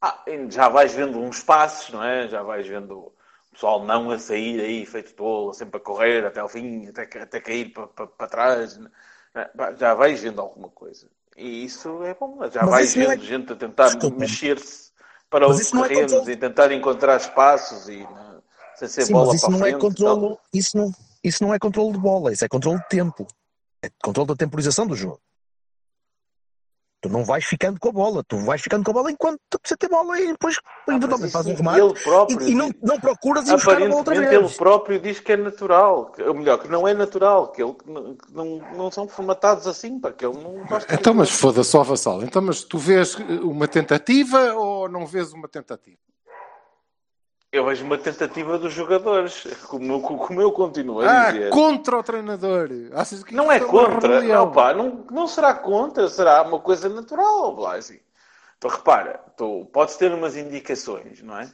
[0.00, 2.28] há- já vais vendo uns passos, não é?
[2.28, 3.12] Já vais vendo
[3.52, 7.40] pessoal não a sair aí, feito tolo, sempre a correr até ao fim, até, até
[7.40, 8.76] cair para, para, para trás.
[8.78, 8.90] não
[9.34, 9.44] é?
[9.44, 11.06] Pá, Já vais vendo alguma coisa.
[11.36, 12.38] E isso é bom.
[12.50, 14.90] Já vais vendo é- gente a tentar mexer-se
[15.30, 16.32] para Mas os é terrenos controle.
[16.32, 18.42] e tentar encontrar espaços e não-
[18.76, 19.76] sem ser Sim, bola mas isso para não é frente.
[19.76, 20.28] e controlo.
[20.36, 20.40] tal.
[20.52, 20.92] Isso não,
[21.24, 23.26] isso não é controle de bola, isso é controle de tempo.
[23.82, 25.20] É controle da temporização do jogo.
[27.02, 29.58] Tu não vais ficando com a bola, tu vais ficando com a bola enquanto tu
[29.58, 32.70] precisa ter bola e depois Ah, eventualmente fazes um remate ele próprio e, e não,
[32.80, 34.56] não procuras ir buscar a bola outra Aparentemente ele vez.
[34.56, 37.90] próprio diz que é natural, que- ou melhor, que não é natural, que, ele, que
[38.32, 42.22] não, não, são formatados assim, para que ele não gosta Então, mas foda-se, ó Vassal.
[42.22, 45.98] Então, mas tu vês uma tentativa ou não vês uma tentativa?
[47.52, 51.50] Eu vejo uma tentativa dos jogadores, como, como eu continuo a Ah, dizer.
[51.50, 52.70] contra o treinador.
[52.94, 56.88] Achas que Não é uma contra, não, pá, não, não será contra, será uma coisa
[56.88, 58.02] natural, Blasi.
[58.56, 61.52] Então repara, tu podes ter umas indicações, não é?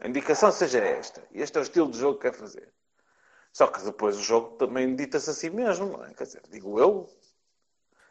[0.00, 2.72] A indicação seja esta, este é o estilo de jogo que quer fazer.
[3.52, 6.14] Só que depois o jogo também dita-se assim mesmo, não é?
[6.14, 7.06] Quer dizer, digo eu,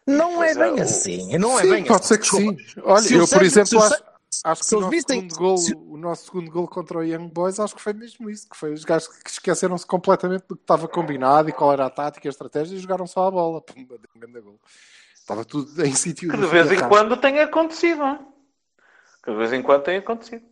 [0.05, 2.07] Não é é, bem o- assim, não é sim, bem pode assim.
[2.07, 2.57] ser que sim.
[2.83, 4.03] Olha, Se eu, por exemplo, acho,
[4.43, 7.03] acho que se o nosso, vissem- segundo gol, se- o nosso segundo gol contra o
[7.03, 8.49] Young Boys, acho que foi mesmo isso.
[8.49, 11.89] Que foi os gajos que esqueceram-se completamente do que estava combinado e qual era a
[11.89, 13.61] tática e a estratégia e jogaram só a bola.
[13.61, 14.59] Pumba, deu um grande gol.
[15.13, 18.19] Estava tudo em sítio que de vez em quando tem acontecido, não é?
[19.23, 20.43] Que de vez em quando tem acontecido.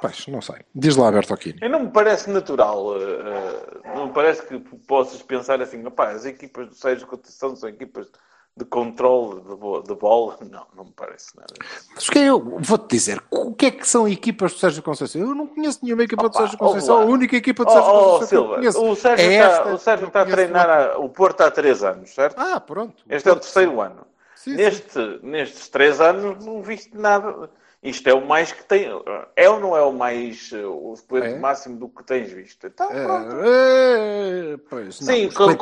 [0.00, 0.56] Pois, não sei.
[0.74, 1.58] Diz lá, Alberto Aquino.
[1.62, 6.24] E não me parece natural, eh, não me parece que possas pensar assim, "Epá, as
[6.26, 8.10] equipas do Sérgio Conceição são equipas
[8.56, 10.38] de controle de, bo- de bola.
[10.50, 11.52] Não, não me parece nada.
[11.94, 15.20] Mas que eu vou-te dizer, o que é que são equipas do Sérgio Conceição?
[15.20, 16.94] Eu não conheço nenhuma equipa do Opa, Sérgio Conceição.
[16.94, 17.14] A ouve lá.
[17.14, 19.74] única equipa do Oh, Sérgio oh, Conceição que eu Silva, o Sérgio é está, esta.
[19.74, 22.38] o Sérgio está a treinar a- o Porto há três anos, certo?
[22.38, 22.94] Ah, pronto.
[23.10, 24.06] Este é o terceiro ano.
[24.34, 24.56] Sim, sim.
[24.56, 27.50] Neste, nestes três anos não viste nada.
[27.82, 28.88] Isto é o mais que tem.
[29.36, 30.50] É ou não é o mais.
[30.52, 31.38] O expoente É?
[31.38, 32.66] máximo do que tens visto?
[32.66, 33.36] Então, pronto.
[33.44, 35.56] É, é, pois, não, Sim, mas com, foi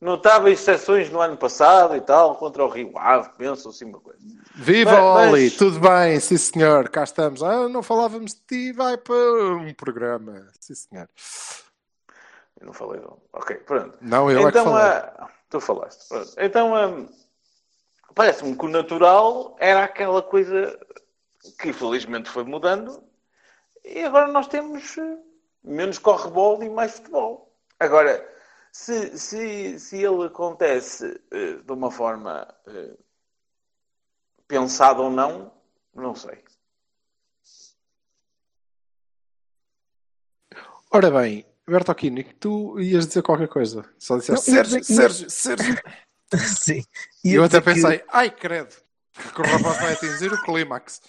[0.00, 4.18] notáveis sessões no ano passado e tal, contra o Rio Ave, penso assim uma coisa.
[4.54, 7.42] Viva Mas- Oli, mas- tudo bem, sim senhor, cá estamos.
[7.42, 10.48] Ah, não falávamos de ti, vai para um programa.
[10.60, 11.08] Sim senhor.
[12.60, 13.18] Eu não falei, não.
[13.32, 13.96] Ok, pronto.
[14.00, 14.82] Não, eu é que então, falei.
[14.84, 16.08] ah, tu falaste.
[16.08, 16.34] Pronto.
[16.38, 17.06] Então, ah,
[18.14, 20.78] parece-me que o natural era aquela coisa
[21.60, 23.02] que felizmente foi mudando
[23.84, 24.96] e agora nós temos.
[24.98, 25.16] ah,
[25.62, 27.52] menos corre bola e mais futebol.
[27.78, 28.26] Agora,
[28.80, 32.96] se, se, se ele acontece eh, de uma forma eh,
[34.46, 35.52] pensada ou não,
[35.92, 36.44] não sei.
[40.92, 43.84] Ora bem, Bertolini, tu ias dizer qualquer coisa.
[43.98, 45.82] Só disseste Não, ia Sérgio, dizer- Sérgio, Sérgio.
[46.62, 46.82] Sim.
[47.24, 48.76] E eu até dizer que pensei, ai credo,
[49.34, 51.00] que o rapaz vai atingir o clímax.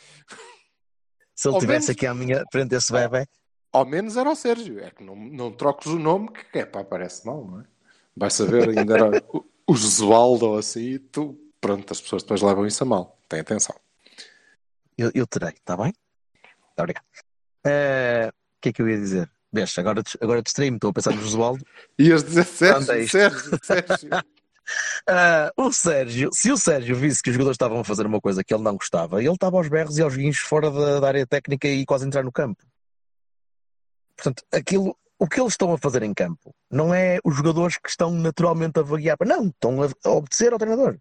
[1.36, 3.28] se ele ao tivesse menos- aqui à minha frente esse bebê,
[3.72, 4.80] Ao menos era o Sérgio.
[4.80, 7.64] É que não, não troques o nome, que é pá, parece mal, não é?
[8.16, 12.66] Vai saber, ainda era o, o Josualdo ou assim, tu, pronto, as pessoas depois levam
[12.66, 13.18] isso a mal.
[13.30, 13.76] Tem atenção.
[14.98, 15.94] eu, eu terei, está bem?
[16.72, 17.06] Está obrigado.
[17.66, 19.30] Eh, O que é que eu ia dizer?
[19.52, 21.66] Vês, agora, agora distraí-me, estou a pensar no Josualdo.
[21.98, 23.12] Ias dizer Sérgio, Anda isto.
[23.12, 24.10] Sérgio, Sérgio.
[25.08, 28.44] Ah, o Sérgio, se o Sérgio visse que os jogadores estavam a fazer uma coisa
[28.44, 31.26] que ele não gostava, ele estava aos berros e aos guinchos fora da, da área
[31.26, 32.64] técnica e quase entrar no campo.
[34.22, 37.90] Portanto, aquilo, o que eles estão a fazer em campo não é os jogadores que
[37.90, 40.98] estão naturalmente a vaguear, não, estão a, obedecer ao treinador.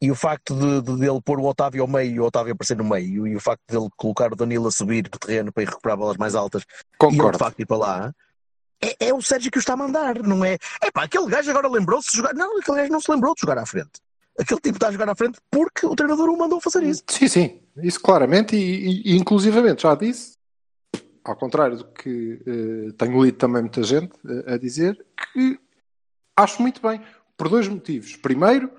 [0.00, 2.76] E o facto de, de, dele pôr o Otávio ao meio e o Otávio aparecer
[2.76, 5.68] no meio, e o facto dele colocar o Danilo a subir do terreno para ir
[5.68, 7.38] recuperar bolas mais altas e ele de Concordo.
[7.38, 8.14] facto ir para lá,
[8.82, 10.58] é, é o Sérgio que o está a mandar, não é?
[10.82, 12.34] É pá, aquele gajo agora lembrou-se de jogar.
[12.34, 13.92] Não, aquele gajo não se lembrou de jogar à frente.
[14.38, 17.02] Aquele tipo está a jogar à frente porque o treinador o mandou fazer isso.
[17.08, 20.35] Sim, sim, isso claramente, e- e inclusivamente já disse,
[21.30, 25.58] ao contrário do que eh, tenho lido também muita gente eh, a dizer, que
[26.36, 27.00] acho muito bem,
[27.36, 28.16] por dois motivos.
[28.16, 28.70] Primeiro,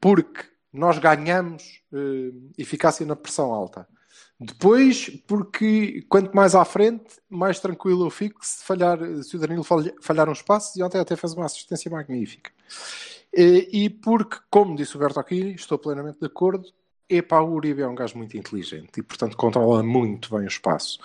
[0.00, 3.86] porque nós ganhamos eh, eficácia na pressão alta.
[4.38, 9.62] Depois, porque quanto mais à frente, mais tranquilo eu fico se falhar, se o Danilo
[9.62, 12.50] falha- falhar uns passos, e ontem até fez uma assistência magnífica.
[13.32, 16.68] E porque, como disse o Bertocchini, estou plenamente de acordo,
[17.08, 20.98] epá, o Uribe é um gajo muito inteligente e, portanto, controla muito bem o espaço.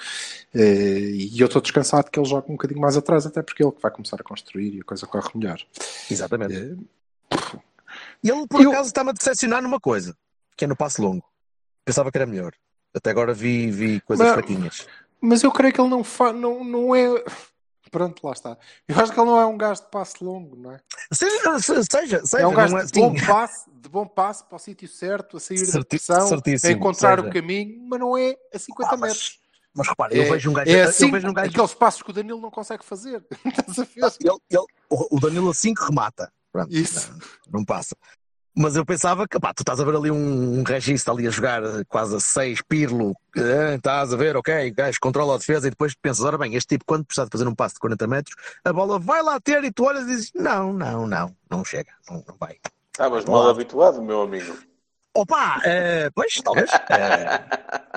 [0.54, 1.00] Eh,
[1.32, 3.76] E eu estou descansado que ele joga um bocadinho mais atrás, até porque é ele
[3.76, 5.60] que vai começar a construir e a coisa corre melhor.
[6.10, 6.56] Exatamente.
[6.56, 6.76] Eh,
[8.24, 10.16] E ele, por Eu- acaso, está-me a decepcionar numa coisa,
[10.56, 11.24] que é no passe longo.
[11.86, 12.54] Pensava que era melhor.
[12.94, 14.88] Até agora vi, vi coisas Mas- fraquinhas.
[15.22, 16.32] Mas eu creio que ele não, fa...
[16.32, 17.24] não, não é.
[17.92, 18.58] Pronto, lá está.
[18.88, 20.80] Eu acho que ele não é um gajo de passe longo, não é?
[21.12, 21.84] Seja, seja,
[22.26, 23.26] seja é um gajo não é, de bom sim.
[23.26, 26.28] passe, de bom passe para o sítio certo, a sair da Certi- pressão,
[26.68, 27.30] a encontrar seja.
[27.30, 29.40] o caminho, mas não é a 50 Ah, mas- metros.
[29.74, 30.70] Mas repara, eu É- vejo um gajo.
[30.72, 33.24] É eu assim, vejo um gajo aqueles passos que o Danilo não consegue fazer.
[33.96, 36.32] Ele, ele- o o Danilo assim que remata.
[36.52, 37.12] Pronto, Isso.
[37.48, 37.96] Não, não passa.
[38.62, 41.30] Mas eu pensava que, pá, tu estás a ver ali um, um regista ali a
[41.30, 45.68] jogar quase a 6, Pirlo, eh, estás a ver, ok, o gajo controla a defesa
[45.68, 48.06] e depois pensas, ora bem, este tipo, quando precisar de fazer um passo de 40
[48.08, 51.64] metros, a bola vai lá ter e tu olhas e dizes, não, não, não, não
[51.64, 52.58] chega, não, não vai.
[52.92, 53.52] Estavas mal Olá.
[53.52, 54.54] habituado, meu amigo.
[55.16, 57.42] Opa, eh, pois, talvez, eh,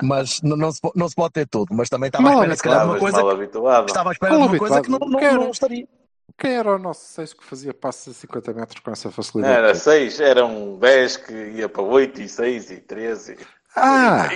[0.01, 2.55] mas não, não, se, não se pode ter tudo, mas também estava à Mal espera,
[2.55, 3.87] se calhar, de uma coisa, mal habituado.
[3.87, 5.85] estava à espera de Mal uma coisa que não, não, não estaria.
[6.37, 9.53] Quem era o nosso 6 que fazia passos a 50 metros com essa facilidade?
[9.55, 13.37] Era 6, eram 10 que ia para 8 e 6 e 13.
[13.75, 14.29] Ah,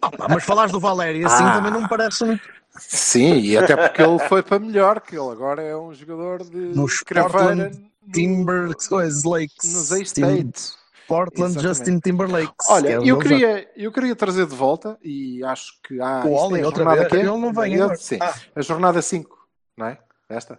[0.00, 1.54] Opa, mas falares do Valério assim Ah.
[1.56, 2.42] também não me parece muito.
[2.78, 6.72] sim, e até porque ele foi para melhor, que ele agora é um jogador de
[7.04, 9.74] craveira Portland Timber coisas, Lakes.
[9.74, 10.76] nos A-States.
[11.06, 11.68] Portland Exatamente.
[11.78, 12.52] Justin Timberlake.
[12.70, 16.22] Olha, eu queria, eu queria trazer de volta e acho que há.
[16.24, 17.12] O isto Oli é a outra jornada vez?
[17.12, 17.16] quê?
[17.28, 17.96] Ele não vem agora.
[17.96, 18.34] Sim, Ah.
[18.56, 19.36] a jornada 5,
[19.76, 19.98] não é?
[20.30, 20.58] Esta?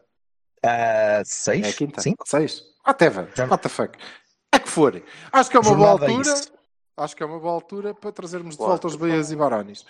[0.66, 1.66] Uh, seis?
[1.66, 2.02] É a quinta?
[2.02, 2.28] Cinco?
[2.28, 2.64] 6?
[2.86, 3.28] Até vai.
[3.50, 3.98] What the fuck?
[4.52, 5.02] É que for.
[5.32, 6.36] Acho que é uma boa Jornada altura.
[6.36, 6.54] isso.
[6.96, 9.84] Acho que é uma boa altura para trazermos de volta os Baias e Barones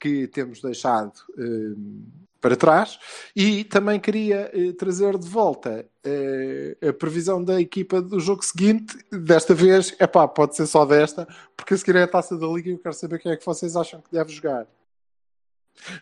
[0.00, 2.06] que temos deixado hum,
[2.40, 2.98] para trás
[3.34, 8.96] e também queria eh, trazer de volta eh, a previsão da equipa do jogo seguinte.
[9.10, 12.46] Desta vez, é pá, pode ser só desta, porque a seguir é a taça da
[12.46, 14.66] Liga e eu quero saber quem é que vocês acham que deve jogar.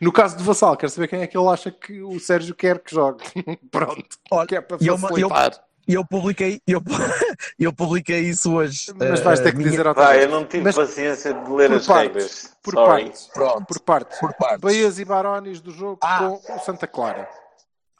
[0.00, 2.78] No caso do Vassal, quero saber quem é que ele acha que o Sérgio quer
[2.78, 3.24] que jogue.
[3.70, 5.52] Pronto, Olha, que é para e eu- facilitar.
[5.86, 6.80] E eu publiquei, eu,
[7.60, 8.86] eu publiquei isso hoje.
[8.96, 10.24] Mas uh, vais ter que minha- dizer outra Vai, vez.
[10.24, 12.56] eu não tive Mas paciência de ler por as partes, regras.
[12.62, 13.26] Por partes.
[13.34, 14.18] Pronto, Por partes.
[14.18, 14.60] por partes.
[14.60, 16.20] Bahias e Barões do jogo Ah.
[16.46, 17.28] com o Santa Clara.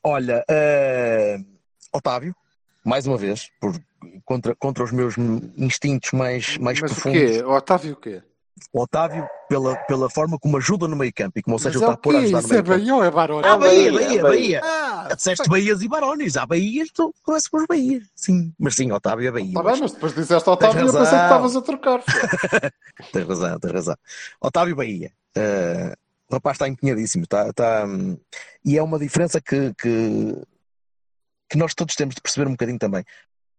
[0.02, 1.44] Olha, uh,
[1.92, 2.34] Otávio,
[2.82, 3.74] mais uma vez, por,
[4.24, 5.16] contra, contra os meus
[5.56, 7.20] instintos mais, mais Mas o profundos.
[7.20, 7.42] quê?
[7.44, 8.22] O Otávio o quê?
[8.72, 11.84] O Otávio, pela, pela forma como ajuda no meio campo e como o Sérgio é
[11.84, 12.24] está pôr a quê?
[12.24, 12.78] ajudar no Isso é meio campo.
[12.78, 13.46] Bahia ou é Barões?
[13.46, 14.22] Ah, Bahia, Bahia, Bahia, Bahia.
[14.22, 14.60] Bahia.
[14.64, 16.36] Ah, Disseste Bahias e Barões.
[16.36, 18.04] Há Bahias, tu conheces com os Bahias.
[18.14, 19.48] Sim, mas sim, Otávio é Bahia.
[19.48, 22.02] Está Tá bem, mas depois disseste Otávio e eu pensei que estavas a trocar.
[23.12, 23.96] Tens razão, tens razão.
[24.40, 25.12] Otávio Bahia.
[25.36, 25.94] eh,
[26.30, 27.24] o rapaz está empenhadíssimo.
[27.24, 28.16] Está, está, hum,
[28.64, 30.34] e é uma diferença que, que,
[31.50, 33.04] que nós todos temos de perceber um bocadinho também.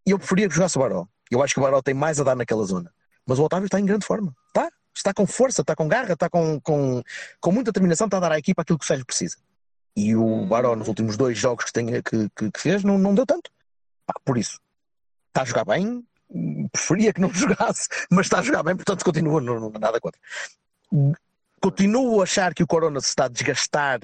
[0.05, 1.05] E eu preferia que jogasse o Baró.
[1.29, 2.91] Eu acho que o Baró tem mais a dar naquela zona.
[3.27, 4.33] Mas o Otávio está em grande forma.
[4.47, 7.03] Está, está com força, está com garra, está com, com,
[7.39, 9.37] com muita determinação, está a dar à equipa aquilo que o Sérgio precisa.
[9.95, 13.13] E o Baró, nos últimos dois jogos que, tem, que, que, que fez, não, não
[13.13, 13.49] deu tanto.
[14.23, 14.59] Por isso,
[15.29, 16.05] está a jogar bem,
[16.71, 20.19] preferia que não jogasse, mas está a jogar bem, portanto continua, não, não nada contra.
[21.61, 24.01] Continuo a achar que o Corona se está a desgastar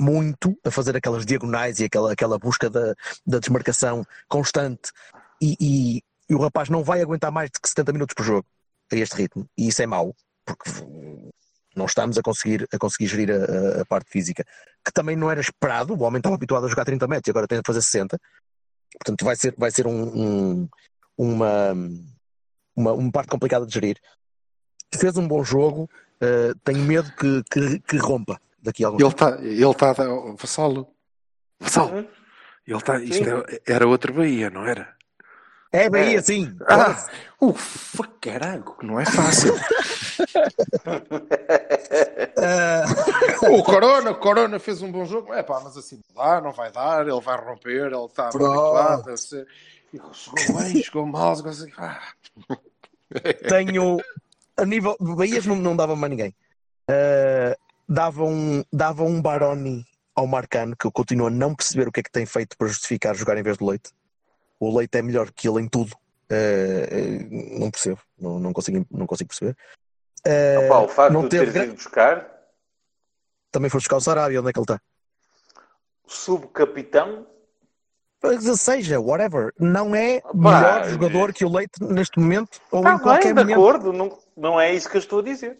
[0.00, 2.94] muito a fazer aquelas diagonais e aquela, aquela busca da,
[3.26, 4.92] da desmarcação constante
[5.40, 8.46] e, e, e o rapaz não vai aguentar mais de que 70 minutos por jogo
[8.92, 9.48] a este ritmo.
[9.56, 10.70] E isso é mau porque
[11.74, 14.44] não estamos a conseguir, a conseguir gerir a, a, parte física
[14.84, 17.46] que também não era esperado, o homem estava habituado a jogar 30 metros e agora
[17.46, 18.18] tem de fazer 60
[18.98, 20.68] portanto vai ser, vai ser um, um,
[21.18, 21.72] uma,
[22.74, 23.98] uma, uma parte complicada de gerir.
[24.94, 25.90] Fez um bom jogo
[26.22, 29.92] uh, tenho medo que, que, que rompa daqui a algum ele está ele está
[30.38, 30.88] Vassalo.
[31.60, 31.96] Vassalo.
[31.96, 32.08] Uhum.
[32.66, 34.96] ele está isto era, era outra Bahia não era
[35.84, 36.22] é Bahia, é.
[36.22, 36.56] sim.
[36.68, 37.06] Ah,
[37.40, 39.54] ufa, caralho, não é fácil.
[43.50, 45.34] o Corona, o Corona fez um bom jogo.
[45.34, 49.10] É pá, mas assim não dá, não vai dar, ele vai romper, ele está habituado
[49.10, 49.46] a ser.
[50.12, 51.70] Chegou bem, chegou mal, assim.
[51.78, 52.00] ah.
[53.48, 53.98] Tenho.
[54.56, 54.96] A nível.
[55.00, 56.34] Bahias não, não dava mais ninguém.
[56.90, 57.54] Uh,
[57.88, 59.84] dava, um, dava um Baroni
[60.14, 62.68] ao Marcano, que eu continuo a não perceber o que é que tem feito para
[62.68, 63.90] justificar jogar em vez do Leite
[64.58, 65.92] o Leite é melhor que ele em tudo.
[66.30, 69.56] Uh, não percebo, não, não, consigo, não consigo perceber.
[70.26, 72.36] Uh, Opa, o facto não de teres ido buscar
[73.56, 74.80] também foi buscar o Sarabia, onde é que ele está?
[76.06, 77.26] Subcapitão
[78.56, 83.34] seja, whatever, não é melhor jogador que o Leite neste momento ou tá em qualquer
[83.34, 83.46] bem, momento.
[83.46, 85.56] de acordo, não, não é isso que eu estou a dizer.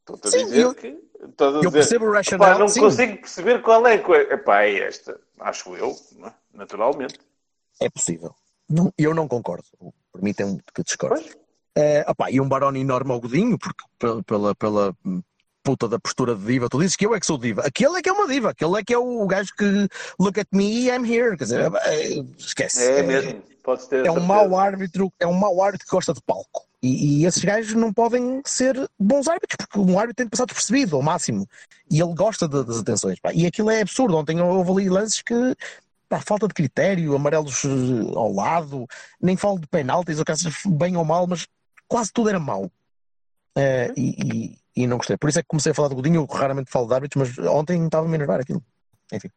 [0.00, 0.98] Estou a sim, dizer eu, que.
[1.22, 2.58] Estou a eu dizer, percebo o racional.
[2.58, 2.80] não sim.
[2.80, 4.32] consigo perceber qual é coisa.
[4.32, 6.32] Epá, é esta, acho eu, é?
[6.54, 7.20] naturalmente.
[7.80, 8.34] É possível.
[8.68, 9.64] Não, eu não concordo.
[10.12, 11.28] Permitem-me que discorde.
[11.76, 13.84] Uh, opá, e um Baroni enorme ao Godinho, porque
[14.26, 14.96] pela, pela,
[15.68, 17.62] puta da postura de diva, tu dizes que eu é que sou diva.
[17.62, 19.86] Aquele é que é uma diva, aquele é que é o gajo que
[20.18, 21.36] look at me, I'm here.
[21.36, 22.82] Quer dizer, eh, esquece.
[22.82, 24.06] É, mesmo, pode ter.
[24.06, 26.66] É um mau árbitro, é um mau árbitro que gosta de palco.
[26.82, 30.46] E, e, esses gajos não podem ser bons árbitros, porque um árbitro tem de passar
[30.46, 31.46] despercebido ao máximo.
[31.90, 33.18] E ele gosta das atenções.
[33.34, 34.16] E aquilo é absurdo.
[34.16, 35.34] Ontem houve ali lances que
[36.08, 37.68] pá, falta de critério, amarelos eh,
[38.14, 38.86] ao lado,
[39.20, 41.46] nem falo de penaltis, ou caças bem ou mal, mas
[41.86, 42.64] quase tudo era mau.
[43.56, 45.16] Uh, e, e, e, não gostei.
[45.16, 47.46] Por isso é que comecei a falar do Godinho, eu raramente falo de árbitros, mas
[47.48, 48.64] ontem estava a enervar aquilo.
[49.12, 49.28] Enfim.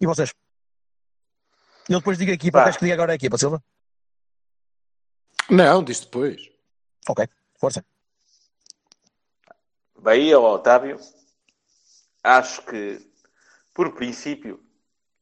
[0.00, 0.34] E vocês?
[1.88, 3.62] Eu depois digo aqui, para que diga agora a equipa, Silva?
[5.48, 6.40] Não, diz depois.
[7.08, 7.26] Ok,
[7.58, 7.84] força.
[9.98, 10.98] Bahia ou Otávio,
[12.22, 13.00] acho que,
[13.74, 14.62] por princípio,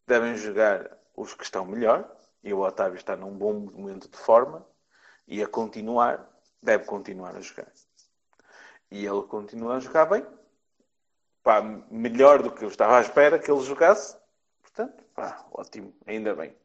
[0.08, 2.10] devem jogar os que estão melhor,
[2.42, 4.66] e o Otávio está num bom momento de forma,
[5.26, 6.26] e a continuar,
[6.62, 7.70] deve continuar a jogar.
[8.90, 10.26] E ele continua a jogar bem,
[11.42, 14.16] pá, melhor do que eu estava à espera que ele jogasse,
[14.62, 16.56] portanto, pá, ótimo, ainda bem.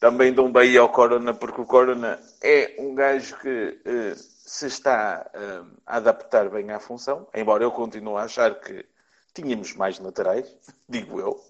[0.00, 4.66] Também dou um bem ao Corona, porque o Corona é um gajo que eh, se
[4.66, 8.86] está eh, a adaptar bem à função, embora eu continue a achar que
[9.34, 10.56] tínhamos mais laterais,
[10.88, 11.47] digo eu.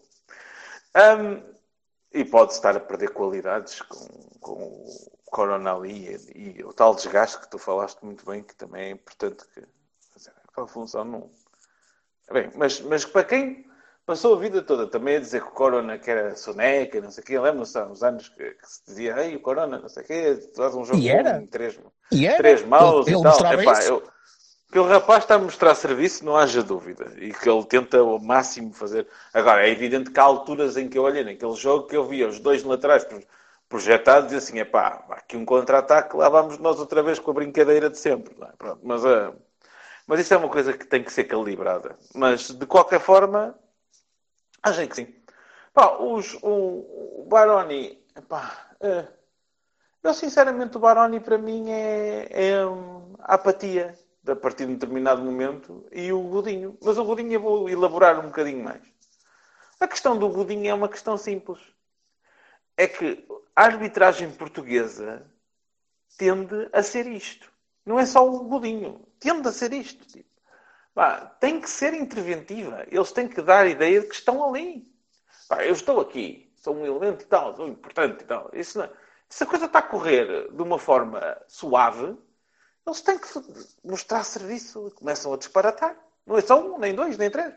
[0.96, 1.42] Um,
[2.12, 4.06] e pode estar a perder qualidades com,
[4.40, 8.54] com o Corona ali e, e, o tal desgaste que tu falaste muito bem, que
[8.54, 9.62] também é importante que
[10.12, 11.30] fazer aquela função não.
[12.32, 13.66] Bem, mas, mas para quem
[14.06, 17.22] passou a vida toda também a dizer que o Corona que era soneca, não sei
[17.22, 20.02] o quê, lembram-se há uns anos que, que, se dizia, ei, o Corona, não sei
[20.02, 21.38] o quê, tu um jogo e era?
[21.38, 21.78] em três,
[22.10, 22.38] e era?
[22.38, 23.52] três maus ele, e ele tal.
[23.52, 24.02] Epá, eu,
[24.70, 27.12] que o rapaz está a mostrar serviço, não haja dúvida.
[27.16, 29.06] E que ele tenta ao máximo fazer.
[29.32, 32.28] Agora, é evidente que há alturas em que eu olhei naquele jogo que eu via
[32.28, 33.06] os dois laterais
[33.68, 37.34] projetados e assim, é pá, aqui um contra-ataque, lá vamos nós outra vez com a
[37.34, 38.34] brincadeira de sempre.
[38.42, 38.46] É?
[38.58, 39.34] Pronto, mas, uh,
[40.06, 41.96] mas isso é uma coisa que tem que ser calibrada.
[42.14, 43.58] Mas, de qualquer forma,
[44.62, 45.14] acho que sim.
[45.72, 49.06] Pá, os, o, o Baroni, pá, uh,
[50.02, 53.94] eu sinceramente o Baroni para mim é, é um, apatia
[54.28, 56.76] a partir de um determinado momento, e o Godinho.
[56.82, 58.82] Mas o Godinho eu vou elaborar um bocadinho mais.
[59.80, 61.60] A questão do Godinho é uma questão simples.
[62.76, 65.24] É que a arbitragem portuguesa
[66.16, 67.50] tende a ser isto.
[67.84, 69.06] Não é só o Godinho.
[69.20, 70.04] Tende a ser isto.
[70.06, 70.28] Tipo.
[70.94, 72.84] Bah, tem que ser interventiva.
[72.90, 74.86] Eles têm que dar a ideia de que estão ali.
[75.48, 76.52] Bah, eu estou aqui.
[76.56, 77.56] Sou um elemento e tal.
[77.56, 78.50] Sou importante e tal.
[78.52, 78.90] Isso não...
[79.28, 82.16] Se a coisa está a correr de uma forma suave,
[82.88, 83.28] eles têm que
[83.84, 85.96] mostrar serviço e começam a disparatar.
[86.26, 87.54] Não é só um, nem dois, nem três.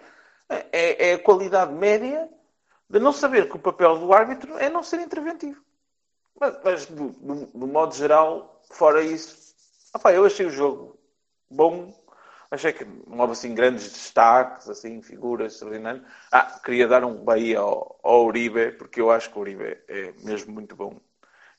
[0.50, 2.30] É, é a qualidade média
[2.90, 5.62] de não saber que o papel do árbitro é não ser interventivo.
[6.40, 9.56] Mas, mas do, do, do, modo geral, fora isso,
[9.94, 11.00] opa, eu achei o jogo
[11.50, 11.94] bom.
[12.50, 16.04] Achei que não houve assim grandes destaques, assim, figuras extraordinárias.
[16.30, 20.12] Ah, queria dar um Bahia ao, ao Uribe, porque eu acho que o Uribe é
[20.24, 21.00] mesmo muito bom.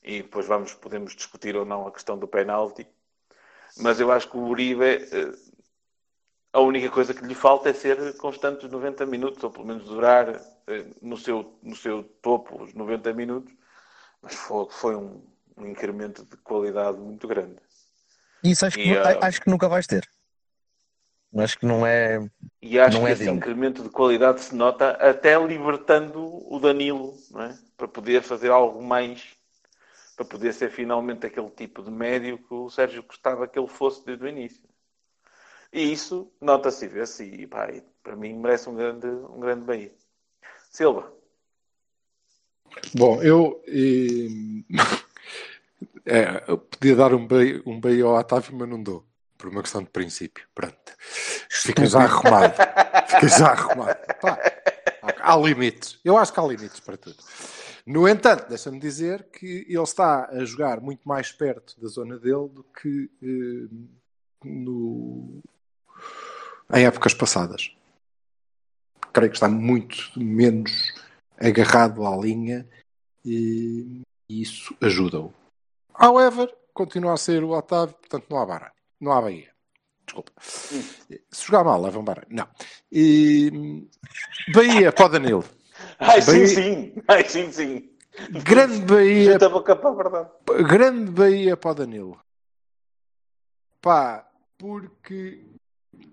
[0.03, 2.87] E depois vamos, podemos discutir ou não a questão do penalti.
[3.79, 5.33] Mas eu acho que o Uribe, eh,
[6.53, 9.85] a única coisa que lhe falta é ser constante os 90 minutos, ou pelo menos
[9.85, 10.29] durar
[10.67, 13.53] eh, no seu, no seu topo os 90 minutos.
[14.23, 15.23] Mas foi, foi um,
[15.57, 17.57] um incremento de qualidade muito grande.
[18.45, 20.09] Isso acho que, E, nu- ah, acho que nunca vais ter.
[21.37, 22.19] Acho que não é.
[22.61, 26.21] E acho Não que é esse incremento de qualidade se nota até libertando
[26.53, 27.59] o Danilo, não é?
[27.77, 29.37] Para poder fazer algo mais,
[30.23, 34.05] para poder ser finalmente aquele tipo de médio que o Sérgio gostava que ele fosse
[34.05, 34.63] desde o início.
[35.73, 39.65] E isso nota-se e vê-se, e pá, e para mim merece um grande, um grande
[39.65, 39.93] Bahia.
[40.71, 41.13] Silva,
[42.95, 44.29] Bom, eu, eh,
[46.07, 49.05] é, eu podia dar um beijo, um beijo ao Otávio, mas não dou.
[49.37, 50.47] Por uma questão de princípio.
[50.55, 50.77] Pronto.
[51.51, 52.55] Fica já arrumado.
[53.09, 53.99] Fica já arrumado.
[54.21, 54.39] Pá,
[55.21, 55.99] há limites.
[56.05, 57.17] Eu acho que há limites para tudo.
[57.85, 62.49] No entanto, deixa-me dizer que ele está a jogar muito mais perto da zona dele
[62.49, 63.69] do que eh,
[64.45, 65.43] no,
[66.73, 67.75] em épocas passadas.
[69.13, 70.73] Creio que está muito menos
[71.39, 72.69] agarrado à linha
[73.25, 75.35] e isso ajuda-o.
[75.95, 78.73] However, continua a ser o Otávio, portanto não há baralho.
[79.01, 79.51] Não há Bahia.
[80.07, 80.33] Desculpa.
[80.41, 82.29] Se jogar mal, levam baralho.
[82.31, 82.49] Não.
[82.91, 83.89] E...
[84.55, 85.45] Bahia para o Danilo.
[85.99, 87.89] Ai sim, Bahia- sim, ai sim, sim.
[88.45, 90.31] Grande Bahia, a boca para a verdade.
[90.69, 92.21] grande Bahia para o Danilo.
[93.81, 94.29] Pá,
[94.59, 95.45] porque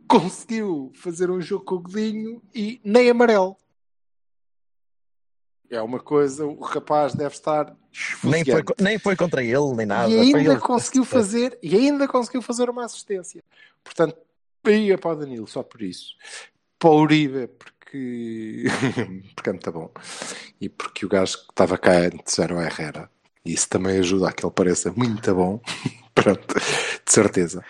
[0.08, 3.56] conseguiu fazer um jogo com o Godinho e nem amarelo.
[5.70, 7.76] É uma coisa, o rapaz deve estar
[8.24, 10.10] Nem foi, nem foi contra ele, nem nada.
[10.10, 13.44] E Foi ainda ele- conseguiu fazer e ainda conseguiu fazer uma assistência.
[13.84, 14.18] Portanto,
[14.64, 16.16] Bahia para o Danilo, só por isso.
[16.80, 18.66] Para o Uribe, porque,
[19.36, 19.92] porque é muito bom.
[20.60, 23.10] E porque o gajo que estava cá antes era o Herrera.
[23.46, 25.62] Isso também ajuda a que ele pareça muito bom.
[26.16, 27.64] Pronto, de certeza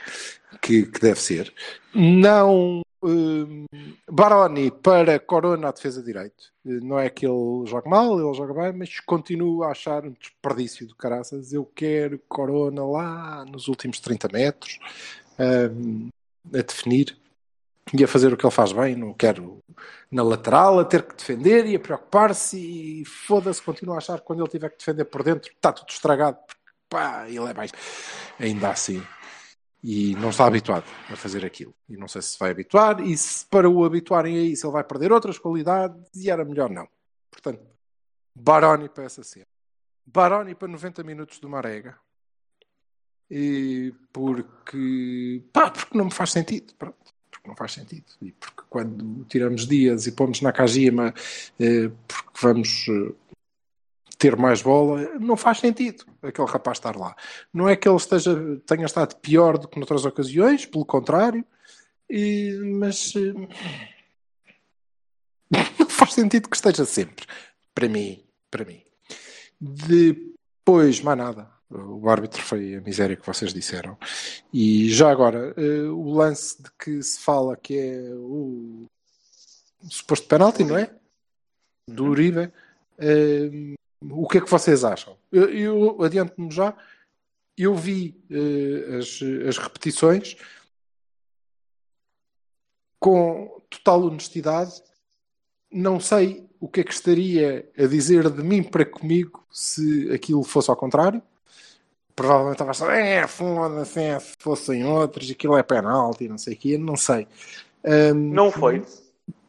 [0.62, 1.54] que, que deve ser.
[1.94, 2.82] Não.
[3.02, 3.66] hum,
[4.10, 6.52] Baroni para Corona à defesa de direito.
[6.64, 10.88] Não é que ele jogue mal, ele joga bem, mas continuo a achar um desperdício
[10.88, 11.54] do caraças.
[11.54, 14.80] Eu quero Corona lá nos últimos 30 metros
[15.40, 16.10] hum,
[16.54, 17.18] a definir
[17.94, 18.96] e a fazer o que ele faz bem.
[18.96, 19.64] Não quero
[20.12, 24.26] na lateral a ter que defender e a preocupar-se e foda-se, continuo a achar que
[24.26, 26.38] quando ele tiver que defender por dentro está tudo estragado.
[26.88, 27.72] Pá, ele é mais.
[28.40, 29.04] Ainda assim
[29.84, 31.74] e não está habituado a fazer aquilo.
[31.88, 34.74] E não sei se se vai habituar, e se para o habituarem a isso ele
[34.74, 36.88] vai perder outras qualidades, e era melhor não.
[37.32, 37.66] Portanto,
[38.36, 39.48] Baroni para essa cena.
[40.06, 41.98] Baroni para 90 minutos do Marega.
[43.30, 45.44] E porque.
[45.54, 46.74] Pá, porque não me faz sentido.
[47.70, 48.06] Faz sentido.
[48.22, 51.14] E porque quando tiramos dias e pomos na Kajima,
[51.60, 52.86] eh, porque vamos.
[52.90, 53.14] eh,
[54.18, 57.16] ter mais bola, não faz sentido aquele rapaz estar lá.
[57.54, 61.46] Não é que ele esteja, tenha estado pior do que noutras ocasiões, pelo contrário,
[62.10, 63.34] e- mas eh,
[65.80, 67.26] não faz sentido que esteja sempre.
[67.74, 68.82] Para mim, para mim.
[69.62, 71.50] Depois, mais nada.
[71.70, 73.98] O árbitro foi a miséria que vocês disseram.
[74.52, 78.88] E já agora, eh, o lance de que se fala que é o
[79.88, 80.92] suposto penalti, não é?
[81.88, 82.52] Do Uribe.
[82.98, 85.16] eh, o que é que vocês acham?
[85.32, 86.76] Eu, eu adianto-me já.
[87.58, 90.38] Eu vi eh, as, as repetições
[93.00, 94.82] com total honestidade.
[95.72, 100.44] Não sei o que é que estaria a dizer de mim para comigo se aquilo
[100.44, 101.22] fosse ao contrário.
[102.20, 106.58] Provavelmente estava a é, foda-se, é, se fossem outros, aquilo é penalti, não sei o
[106.58, 107.26] quê, não sei.
[107.82, 108.84] Ahm, Não foi.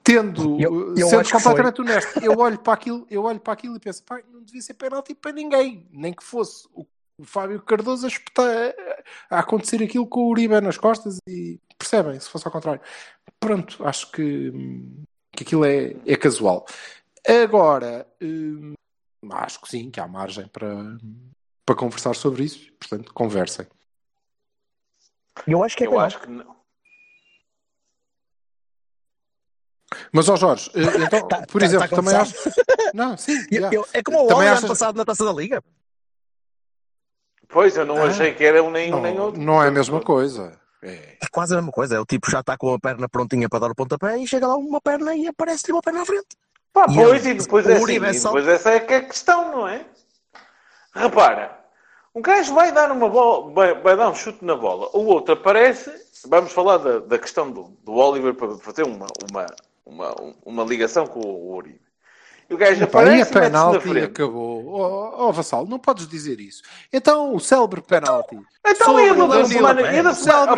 [0.05, 3.81] Tendo, Eu- eu sendo completamente honesto, eu olho para aquilo, eu olho para aquilo e
[3.81, 6.87] penso, pá, não devia ser penalti para ninguém, nem que fosse o,
[7.18, 8.73] o Fábio Cardoso a, espetar,
[9.29, 12.81] a acontecer aquilo com o Uribe nas costas e percebem, se fosse ao contrário.
[13.41, 14.53] Pronto, acho que,
[15.33, 16.64] que aquilo é, é casual.
[17.27, 18.75] Agora, hum,
[19.33, 20.97] acho que sim, que há margem para,
[21.65, 23.67] para conversar sobre isso, portanto, conversem.
[25.47, 26.57] Eu acho que é Eu acho que não.
[30.13, 32.35] Mas, ó Jorge, eh, então, Tá- por tá- exemplo, tá também acho.
[32.95, 33.37] Não, sim.
[33.51, 35.63] Eu- eu- é como o Também Loli ano achas- passado na taça da Liga.
[37.49, 38.07] Pois, eu não Ah.
[38.07, 39.41] achei que era um nem um nem outro.
[39.41, 40.59] não é a mesma coisa.
[40.83, 41.17] É.
[41.21, 41.97] É quase a mesma coisa.
[41.97, 44.47] É o tipo já está com a perna prontinha para dar o pontapé e chega
[44.47, 46.29] lá uma perna e aparece-lhe uma perna à frente.
[46.73, 49.05] Pá, E pois, ele- e depois é assim, e depois essa é que é a
[49.05, 49.85] questão, não é?
[50.95, 51.59] Repara,
[52.14, 54.88] Um gajo vai dar uma bola, vai, vai dar um chute na bola.
[54.93, 55.91] O outro aparece.
[56.26, 59.47] Vamos falar da, da questão do, do Oliver para fazer uma, uma,
[59.86, 60.14] uma,
[60.45, 61.80] uma ligação com o Uribe.
[62.51, 64.66] E o gajo aparece e na penalti e acabou.
[64.66, 66.62] Ó oh, Vassal, não podes dizer isso.
[66.93, 68.36] Então, o célebre penalti.
[68.66, 70.57] Então, e a do da semana- e a da espera.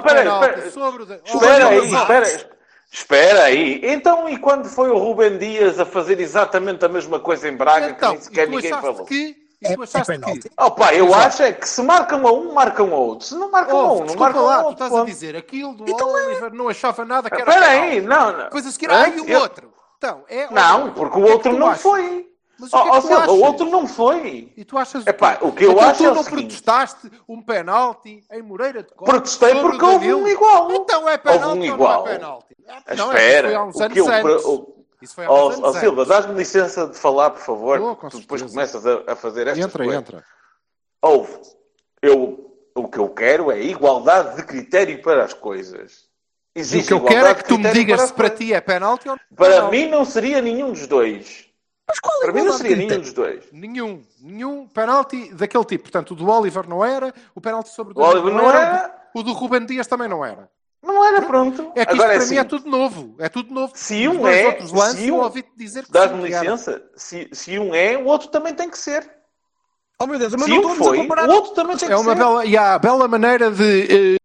[1.35, 2.51] Oh, aí, espera,
[2.91, 3.81] espera aí.
[3.85, 7.91] Então, e quando foi o Rubem Dias a fazer exatamente a mesma coisa em Braga
[7.91, 9.05] Então, que nem sequer ninguém falou?
[9.05, 9.42] que...
[9.63, 10.51] E tu achaste que...
[10.59, 11.27] Opa, eu Exato.
[11.27, 13.27] acho é que se marcam a um, marcam a outro.
[13.27, 14.85] Se não marcam a Oh, um, não desculpa marcam lá, a tu outro.
[14.85, 18.07] estás a dizer aquilo do Oliver não achava nada que era Espera aí, penalti.
[18.07, 18.45] não, não.
[18.45, 19.73] Depois a seguir, ah, e o Eu- outro?
[19.99, 21.83] Então, é, Não, porque o que é que outro não achas?
[21.83, 22.29] foi.
[22.59, 24.53] Mas o que é Ó, que ó, tu Silva, o outro não foi.
[24.57, 26.41] E tu achas Epá, o que eu então, acho tu é não seguinte.
[26.63, 30.71] protestaste um penalti em Moreira de Códigos Protestei porque houve um igual.
[30.73, 32.09] Então é Houve penalti um ou não igual.
[32.09, 32.57] é penalti?
[32.97, 34.07] Não, Espera, o anos que eu-
[34.53, 37.81] o- Isso foi há ó, anos Silva, dás-me licença de falar, por favor?
[37.81, 40.01] Oh, tu depois começas a, a fazer estas Entra, coisas.
[40.01, 40.25] entra.
[41.03, 41.33] Ouve,
[42.01, 46.11] eu, o que eu quero é igualdade de critério para as coisas.
[46.55, 48.53] E o Existe que eu quero é que tu me digas para se para ti
[48.55, 51.47] é penalti ou não é Para mim não seria nenhum dos dois.
[51.89, 53.45] Mas qual Para mim não seria nenhum dos dois.
[53.51, 55.85] Nenhum, nenhum penalti daquele tipo.
[55.85, 58.95] Portanto, o do Oliver não era, o penalti sobre o O Danilo Oliver não era.
[59.15, 60.49] o do Ruben Dias também não era.
[60.83, 61.71] Não era pronto.
[61.77, 63.15] É que isto Agora para é mim é assim, tudo novo.
[63.21, 63.73] É tudo novo.
[63.77, 66.43] Se um é, outros lances, se um- dizer que dás-me que era.
[66.45, 69.09] licença, se, se um é, o outro também tem que ser.
[70.01, 71.29] Oh meu Deus, mas Se não um foi, comparar.
[71.29, 72.19] o outro também tem que É uma ser.
[72.19, 74.15] bela, e há a bela maneira de.
[74.15, 74.17] eh,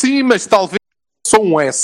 [0.00, 0.78] sim, mas talvez
[1.26, 1.82] sou um S.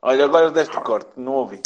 [0.00, 1.60] Olha, agora deste corte, não ouvi.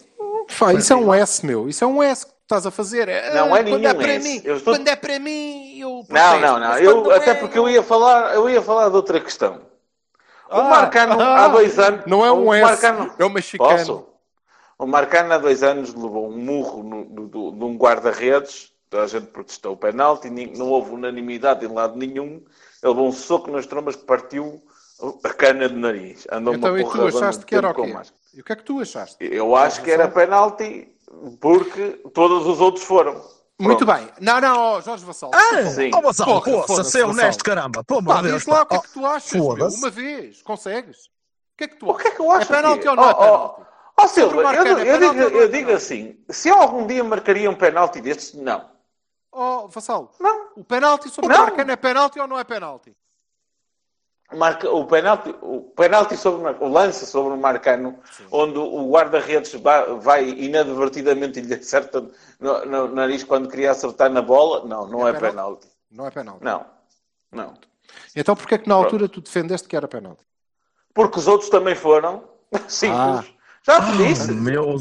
[0.48, 1.68] Fá, isso é um S, meu.
[1.68, 3.06] Isso é um S que tu estás a fazer.
[3.34, 4.28] Não é quando nenhum é para S.
[4.28, 6.40] mim, estou- Quando é para mim, eu Não, protesto.
[6.40, 6.78] não, não.
[6.78, 9.60] Eu, quando até é, porque eu ia falar, eu ia falar de outra questão.
[10.49, 12.07] O Ah, Marcano ah, há dois anos.
[12.07, 13.70] Não é um S, Marcano, é um mexicano.
[13.70, 14.07] Posso?
[14.78, 18.72] O Marcano há dois anos levou um murro no, no- do- de um guarda-redes.
[18.88, 22.34] Toda a gente protestou o penalti, não houve unanimidade em lado nenhum.
[22.36, 22.44] Ele
[22.92, 24.62] levou um soco nas trombas que partiu
[25.24, 26.26] a cana de nariz.
[26.30, 27.94] Andou Então, uma e tu achaste que era o quê?
[28.32, 29.16] E o que é que tu achaste?
[29.20, 30.88] Eu acho que era penalti
[31.40, 33.20] porque todos os outros foram.
[33.59, 33.98] Muito Pronto.
[34.00, 34.12] bem.
[34.20, 35.30] Não, não, ó, Jorge Vassal.
[35.34, 35.64] Ah.
[35.70, 35.90] Sim.
[35.94, 37.82] oh, Vassal, Porra, poça, ser honesto, caramba.
[37.84, 38.42] Pá, de Deus.
[38.42, 39.68] diz lá o que é que tu achas, meu.
[39.68, 40.42] Uma vez.
[40.42, 41.07] Consegues?
[41.07, 41.11] O
[41.57, 42.02] que é que tu O achas?
[42.02, 42.52] que é que eu acho?
[42.52, 42.88] É penalti aqui?
[42.88, 43.62] ou não é Oh, oh, penalti?
[43.98, 45.72] Ó Sobre Silva, o eu, é eu digo, é eu digo penalti?
[45.72, 48.68] assim: se algum dia marcaria um penalti destes, não.
[49.32, 50.48] Oh, Vassal, Não.
[50.57, 51.36] o penalti sobre Não.
[51.42, 52.94] o Marcano é penalti ou não é penalti?
[54.35, 57.97] Marca, o, penalti, o penalti sobre o lance sobre o Marcano,
[58.31, 59.55] onde o guarda-redes
[60.01, 62.05] vai, inadvertidamente e lhe acerta
[62.41, 65.31] no, no nariz quando queria acertar na bola, não, não É é, penalti?
[65.31, 65.66] penalti.
[65.93, 66.43] Não é penalti.
[66.45, 66.66] Não,
[67.31, 67.55] não.
[68.16, 70.24] Então porquê é que na altura tu defendeste que era penalti?
[70.93, 72.24] Porque os outros também foram
[72.66, 73.33] simples.
[73.62, 74.33] Já te disse.
[74.33, 74.79] Meu Deus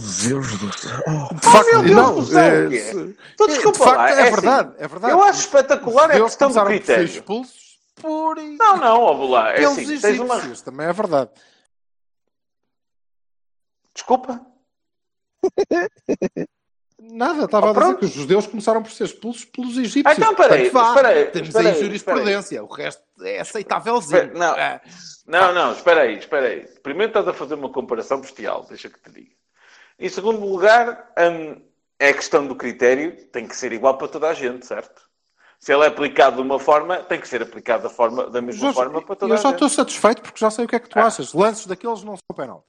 [0.57, 0.99] do céu.
[1.33, 2.15] De facto, meu Deus não.
[2.15, 2.79] do céu, é, o quê?
[2.79, 5.13] se- Tu de desculpa facto, lá, é, assim, verdade, é verdade.
[5.13, 7.03] Eu acho espetacular a Deus questão do critério.
[7.05, 7.64] expulsos
[7.95, 8.35] por...
[8.37, 10.35] Não, não, ó lá, é assim, tens uma...
[10.35, 11.31] egípcios, também é verdade.
[13.93, 14.45] Desculpa.
[16.97, 17.99] Nada, estava Oh, a dizer pronto.
[17.99, 20.17] que os judeus começaram por ser expulsos pelos egípcios.
[20.17, 24.33] Então, peraí, Portanto, vá, espera aí, Temos espera aí jurisprudência, o resto é aceitávelzinho.
[24.33, 24.55] Não.
[24.55, 24.81] É.
[25.27, 26.67] Não, não, espera aí, espera aí.
[26.81, 29.35] Primeiro estás a fazer uma comparação bestial, deixa que te diga.
[29.99, 31.61] Em segundo lugar, hum,
[31.99, 35.04] é questão do critério, tem que ser igual para toda a gente, certo?
[35.59, 38.61] Se ele é aplicado de uma forma, tem que ser aplicado da, forma, da mesma
[38.61, 39.53] Jorge, forma para toda eu a já gente.
[39.53, 41.05] estou satisfeito porque já sei o que é que tu Ah.
[41.05, 41.33] achas.
[41.33, 42.63] Lances daqueles não são penal.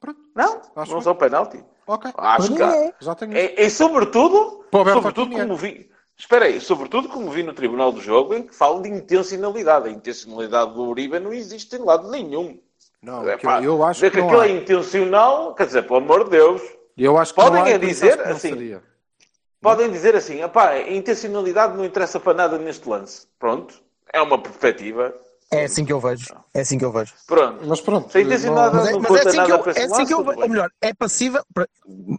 [0.00, 1.64] Pronto, Não, Acho não são penalti.
[1.86, 2.10] ok.
[2.16, 2.94] Acho que...
[3.04, 3.36] Já tenho.
[3.36, 5.46] E, e sobretudo, Pô, Alberto, sobretudo opinião.
[5.46, 5.90] como vi...
[6.18, 9.88] Espera aí, sobretudo como vi no Tribunal do Jogo, em que falam de intencionalidade.
[9.88, 12.60] A intencionalidade do Uribe não existe em lado nenhum.
[13.02, 16.24] Não, É, pá, eu, eu acho que que aquilo é intencional, quer dizer, pelo amor
[16.24, 16.62] de Deus,
[16.96, 18.82] Eu acho que Podem não há, é e dizer que não assim, seria.
[19.62, 23.26] Podem dizer assim, "Epá, a intencionalidade não interessa para nada neste lance.
[23.38, 23.74] Pronto,
[24.12, 25.14] é uma perspectiva.
[25.50, 26.34] É assim que eu vejo.
[26.54, 27.12] É assim que eu vejo.
[27.26, 27.60] Pronto.
[27.66, 28.10] Mas pronto.
[28.10, 29.84] Se a intencionalidade Mas é, não mas é conta assim que nada eu, para é
[29.84, 30.40] assim que eu vejo.
[30.40, 31.42] Ou melhor, é passível.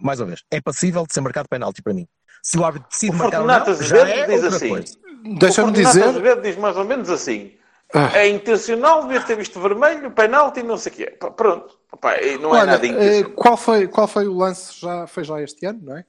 [0.02, 2.08] Mais uma vez, é passível de ser marcado penalti para mim.
[2.44, 4.70] Se o árbitro decide O marcar ou não, já é diz assim.
[4.70, 4.98] coisa.
[5.40, 6.04] Deixa-me o Fortunato dizer.
[6.04, 7.54] Azevedo diz mais ou menos assim.
[7.94, 8.12] Ah.
[8.18, 11.18] É intencional, devias ter visto vermelho, penalti, não sei o quê.
[11.36, 11.78] Pronto.
[12.22, 13.32] E não é Olha, nada eh, intencional.
[13.36, 14.80] qual, foi, qual foi o lance?
[14.80, 16.06] Já, foi já este ano, não é?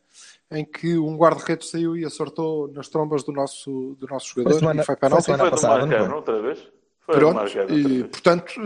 [0.51, 4.82] Em que um guarda-redes saiu e acertou nas trombas do nosso, do nosso jogador semana-
[4.82, 5.24] e foi foi penalti.
[5.24, 6.16] semana Foi do passada, não Marcano foi?
[6.16, 6.68] outra vez?
[7.01, 8.07] Foi Pronto, Marcano outra e vez.
[8.07, 8.62] portanto, eh,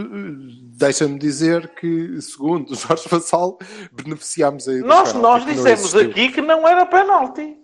[0.77, 3.59] deixa-me dizer que, segundo Jorge Vassal,
[3.93, 7.57] beneficiámos aí do Nós, nós não dissemos aqui que não era penalti.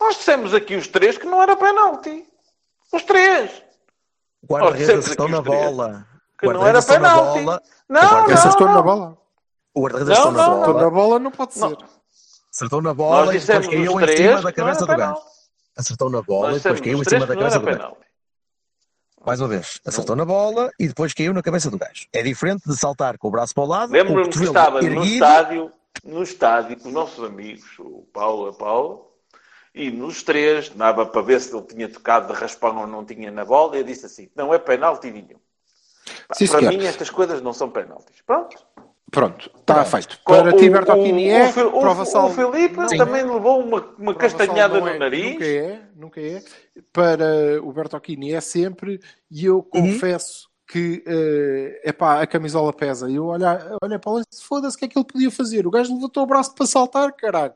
[0.00, 2.26] Nós dissemos aqui os três que não era penalti.
[2.92, 3.62] Os três.
[4.42, 6.06] O guarda-redes aqui na bola.
[6.38, 7.40] Que não era penalti.
[7.44, 7.62] bola.
[7.88, 8.74] Não, O guarda-redes não, não.
[8.74, 9.18] na bola.
[9.74, 10.84] O guarda-redes Não, acertou na não, Acertou bola.
[10.84, 11.68] na bola não pode Não.
[11.70, 11.78] ser.
[12.56, 15.20] Acertou na bola e depois caiu em cima da cabeça do gajo.
[15.76, 17.96] acertou na bola e depois caiu em cima da cabeça do gajo.
[19.26, 22.06] Mais uma vez, acertou na bola e depois caiu na cabeça do gajo.
[22.14, 25.04] É diferente de saltar com o braço para o lado, Lembro-me que estava no erguido.
[25.04, 29.00] estádio, no estádio com os nossos amigos, o Paulo e a Paula,
[29.74, 33.30] e nos três, dava para ver se ele tinha tocado de raspão ou não tinha
[33.30, 35.38] na bola, e eu disse assim: não é penalti nenhum.
[36.26, 36.72] Pá, Sim, para senhor.
[36.72, 38.22] mim, estas coisas não são penaltis.
[38.24, 38.56] Pronto.
[39.10, 40.18] Pronto, está feito.
[40.24, 41.48] Com- Para o- ti, Bertocchini o- é.
[41.48, 45.32] o Fi- o- o Filipe não também levou uma, uma castanhada no é, nariz.
[45.34, 46.42] Nunca é, nunca é.
[46.92, 49.00] Para o Bertocchini é sempre,
[49.30, 53.08] e eu confesso que é epá, a camisola pesa.
[53.10, 55.66] E eu olha, olha para lá e foda-se, o que é que ele podia fazer?
[55.66, 57.54] O gajo levantou o braço para saltar, caralho.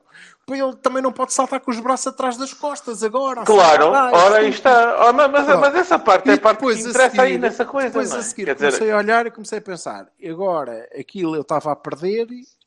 [0.49, 3.45] Ele também não pode saltar com os braços atrás das costas agora.
[3.45, 5.09] Claro, Ai, ora aí está.
[5.09, 7.39] Oh, mas, mas- mas essa parte é E a parte que a interessa aí seguir-
[7.39, 7.89] nessa coisa.
[7.89, 8.21] Depois não é?
[8.21, 11.43] a seguir Quer dizer, comecei a olhar e comecei a pensar, e agora aquilo eu
[11.43, 12.27] estava a perder,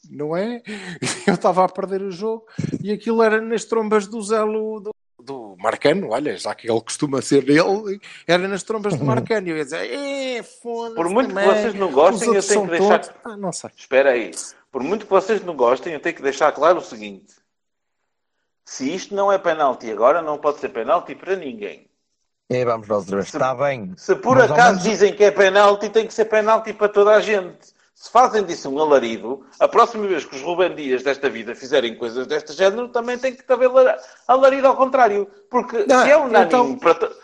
[0.09, 0.61] não é?
[1.27, 2.45] Eu estava a perder o jogo
[2.81, 4.91] e aquilo era nas trombas do Zelo do,
[5.23, 9.47] do Marcano, olha, já que ele costuma ser ele, era nas trombas do Marcano.
[9.47, 10.95] E eu ia dizer, é, foda-se.
[10.95, 13.51] Por muito que também, vocês não os gostem, eu tenho que deixar- todos- Ah, não
[13.51, 13.69] sei.
[13.77, 14.31] Espera aí.
[14.71, 17.33] Por muito que vocês não gostem, eu tenho que deixar claro o seguinte.
[18.65, 21.87] Se isto não é penalti agora, não pode ser penalti para ninguém.
[22.49, 23.27] É, vamos nós outra vez.
[23.27, 23.93] Está bem.
[23.97, 27.11] Se por Mas acaso menos- dizem que é penalti, tem que ser penalti para toda
[27.11, 27.72] a gente.
[28.03, 31.95] Se fazem disso um alarido, a próxima vez que os Ruben Dias desta vida fizerem
[31.95, 33.97] coisas deste género, também tem que haver lar-
[34.27, 35.25] alarido ao contrário.
[35.49, 37.15] Porque Não, se é unânime então, para to-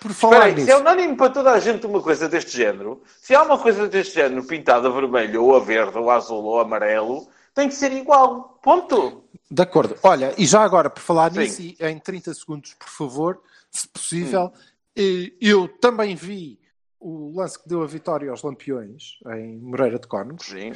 [0.41, 3.57] aí, se é unânime para toda a gente uma coisa deste género, se há uma
[3.59, 7.27] coisa deste género pintada a vermelho, ou a verde, ou a azul, ou a amarelo,
[7.53, 8.57] tem que ser igual.
[8.63, 9.25] Ponto.
[9.51, 9.97] De acordo.
[10.01, 11.39] Olha, e já agora, por falar Sim.
[11.39, 14.49] nisso, em 30 segundos, por favor, se possível,
[14.97, 16.57] eh, eu também vi
[16.99, 20.45] o lance que deu a vitória aos Lampiões em Moreira de Cónegos.
[20.45, 20.71] Sim.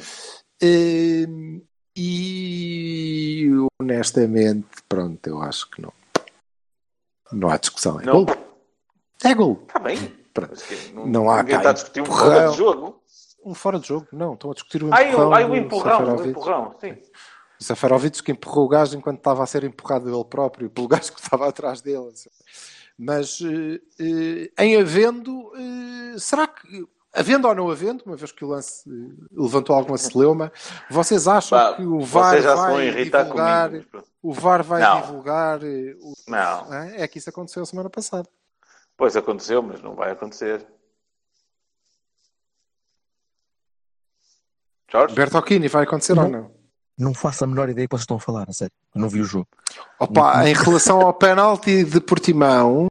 [0.62, 1.26] Eh,
[1.96, 3.48] E
[3.80, 5.92] honestamente, pronto, eu acho que não.
[7.32, 8.00] Não há discussão.
[8.00, 8.24] É Não.
[8.24, 8.36] gol.
[9.24, 9.62] É gol.
[9.66, 9.96] Está bem.
[9.98, 12.26] Que Não há ninguém cá está a discutir um empurrão.
[12.32, 13.02] fora de jogo.
[13.44, 14.06] Um fora de jogo.
[14.12, 15.32] Não, estão a discutir o empurrão.
[15.32, 16.96] ai, o empurrão, o empurrão, sim.
[17.60, 21.12] O Seferovic que empurrou o gajo enquanto estava a ser empurrado ele próprio, pelo gajo
[21.12, 22.12] que estava atrás dele.
[22.98, 28.44] Mas eh, eh, em havendo, eh, será que, havendo ou não havendo, uma vez que
[28.44, 28.88] o lance
[29.32, 30.52] levantou alguma celeuma,
[30.88, 34.04] vocês acham Pá, que o VAR vai divulgar, comigo.
[34.22, 35.00] o VAR vai Não.
[35.00, 36.72] divulgar o- Não.
[36.72, 37.08] é?
[37.08, 38.28] que isso aconteceu a semana passada.
[38.96, 40.64] Pois aconteceu, mas não vai acontecer.
[44.90, 45.14] Jorge?
[45.16, 46.63] Bertocchini vai acontecer ou não?
[46.96, 48.72] Não faço a menor ideia do que vocês estão a falar, a sério.
[48.94, 49.48] Eu não vi o jogo.
[49.98, 52.86] Opa, em relação ao penalti de Portimão,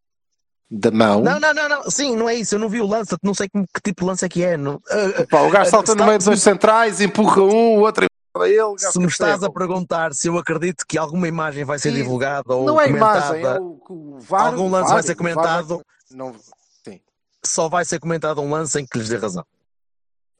[0.69, 1.89] da mão, Não, não, não, não.
[1.89, 2.55] Sim, não é isso.
[2.55, 3.15] Eu não vi o lance.
[3.23, 4.57] não sei como- que tipo de lance é que é.
[4.57, 4.81] Não...
[5.29, 8.77] Pá, o gajo salta no meio dos dois centrais, empurra um, o outro empurra ele.
[8.79, 11.97] Se me estás a perguntar se eu acredito que alguma imagem vai ser Sim.
[11.97, 14.47] divulgada ou Não é comentada, imagem, é o, o VAR.
[14.47, 15.81] Algum lance o vai ser o VAR comentado.
[16.11, 16.35] Não,
[16.83, 16.99] sim.
[17.45, 19.45] só vai ser comentado um lance em que lhes dê razão.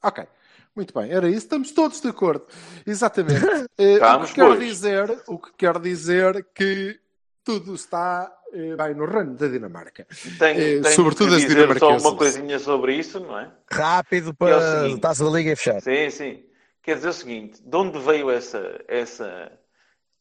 [0.02, 0.26] Ok,
[0.74, 2.46] muito bem, era isso, estamos todos de acordo.
[2.86, 3.44] Exatamente.
[3.76, 7.00] Eh, o, que quer dizer, o que quer dizer que
[7.42, 10.06] tudo está eh, bem no ramo da Dinamarca.
[10.38, 13.50] Tenho, Eh, tenho sobretudo que as dizer só uma coisinha sobre isso, não é?
[13.70, 14.98] Rápido É para seguinte.
[14.98, 15.80] a taça da Liga e fechar.
[15.82, 16.44] Sim, sim.
[16.82, 19.50] Quer dizer o seguinte, de onde veio essa, essa,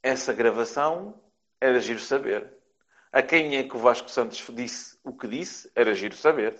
[0.01, 1.21] essa gravação,
[1.61, 2.51] era giro saber.
[3.11, 6.55] A quem é que o Vasco Santos disse o que disse, era giro saber.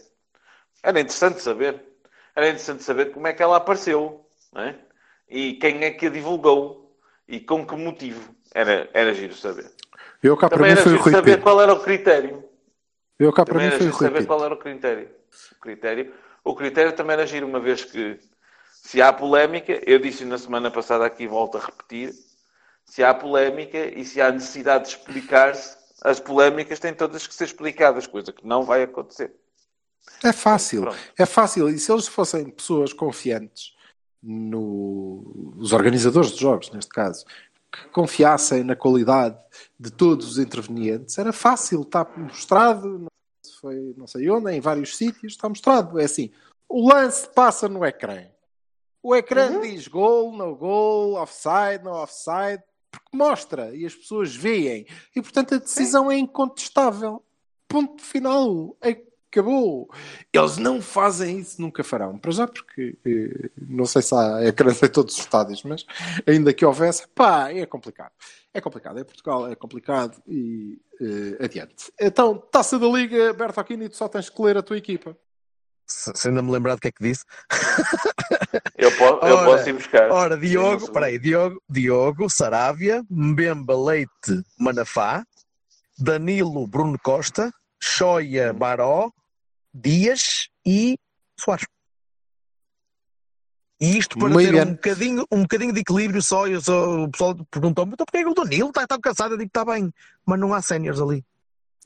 [0.84, 1.84] Era interessante saber.
[2.36, 4.26] Era interessante saber como é que ela apareceu,
[4.56, 4.76] é?
[5.30, 8.34] E quem é que a divulgou e com que motivo.
[8.54, 9.72] Era, era giro saber.
[10.22, 11.44] Eu cá para Também mim era foi o Rui saber Pinto.
[11.44, 12.44] qual era o critério.
[13.20, 14.28] Eu cá para mim foi o Rui saber Pinto.
[14.28, 15.10] qual era o critério.
[15.52, 16.14] O critério.
[16.44, 18.20] O critério também era giro, uma vez que
[18.72, 22.14] se há polémica, eu disse na semana passada aqui, volto a repetir,
[22.86, 27.46] se há polémica e se há necessidade de explicar-se, as polémicas têm todas que ser
[27.46, 29.34] explicadas, coisa que não vai acontecer.
[30.24, 30.98] É fácil, Pronto.
[31.18, 31.70] é fácil.
[31.70, 33.74] E se eles fossem pessoas confiantes
[34.22, 35.54] no...
[35.58, 37.26] os organizadores de jogos, neste caso,
[37.72, 39.38] que confiassem na qualidade
[39.80, 43.08] de todos os intervenientes, era fácil, está mostrado, não
[43.44, 46.00] sei se foi não sei onde, em vários sítios, está mostrado.
[46.00, 46.32] É assim,
[46.70, 48.26] o lance passa no ecrã.
[49.02, 54.86] O ecrã diz gol, no gol, offside, no offside, porque mostra e as pessoas veem.
[55.14, 57.22] E portanto a decisão é incontestável.
[57.68, 58.78] Ponto final.
[59.34, 59.90] Acabou.
[60.32, 62.20] Eles não fazem isso, nunca farão.
[62.20, 65.84] Para já, porque eh, não sei se há ecrãs em todos os estádios, mas
[66.28, 68.12] ainda que houvesse, pá, é complicado.
[68.54, 69.00] É complicado.
[69.00, 71.92] Em Portugal é complicado e eh, adiante.
[72.00, 75.18] Então, taça da Liga, Bertolini, tu só tens que ler a tua equipa.
[75.88, 77.26] Se, se ainda me lembrar do que é que disse.
[78.78, 80.12] Eu, po- eu Ora, posso ir buscar.
[80.12, 85.26] Ora, Diogo, peraí, Diogo, Diogo, Sarávia, Mbemba Leite, Manafá,
[85.98, 89.12] Danilo, Bruno Costa, Choia, Baró,
[89.74, 90.98] Dias e
[91.40, 91.66] Soares.
[93.82, 94.62] E isto para Muito ter bem.
[94.62, 98.24] um bocadinho, um bocadinho de equilíbrio só, eu só- o pessoal perguntou-me, então porquê é
[98.24, 99.34] que o Danilo está tão cansado?
[99.34, 99.92] Eu digo que está bem,
[100.26, 101.26] mas não há séniores ali.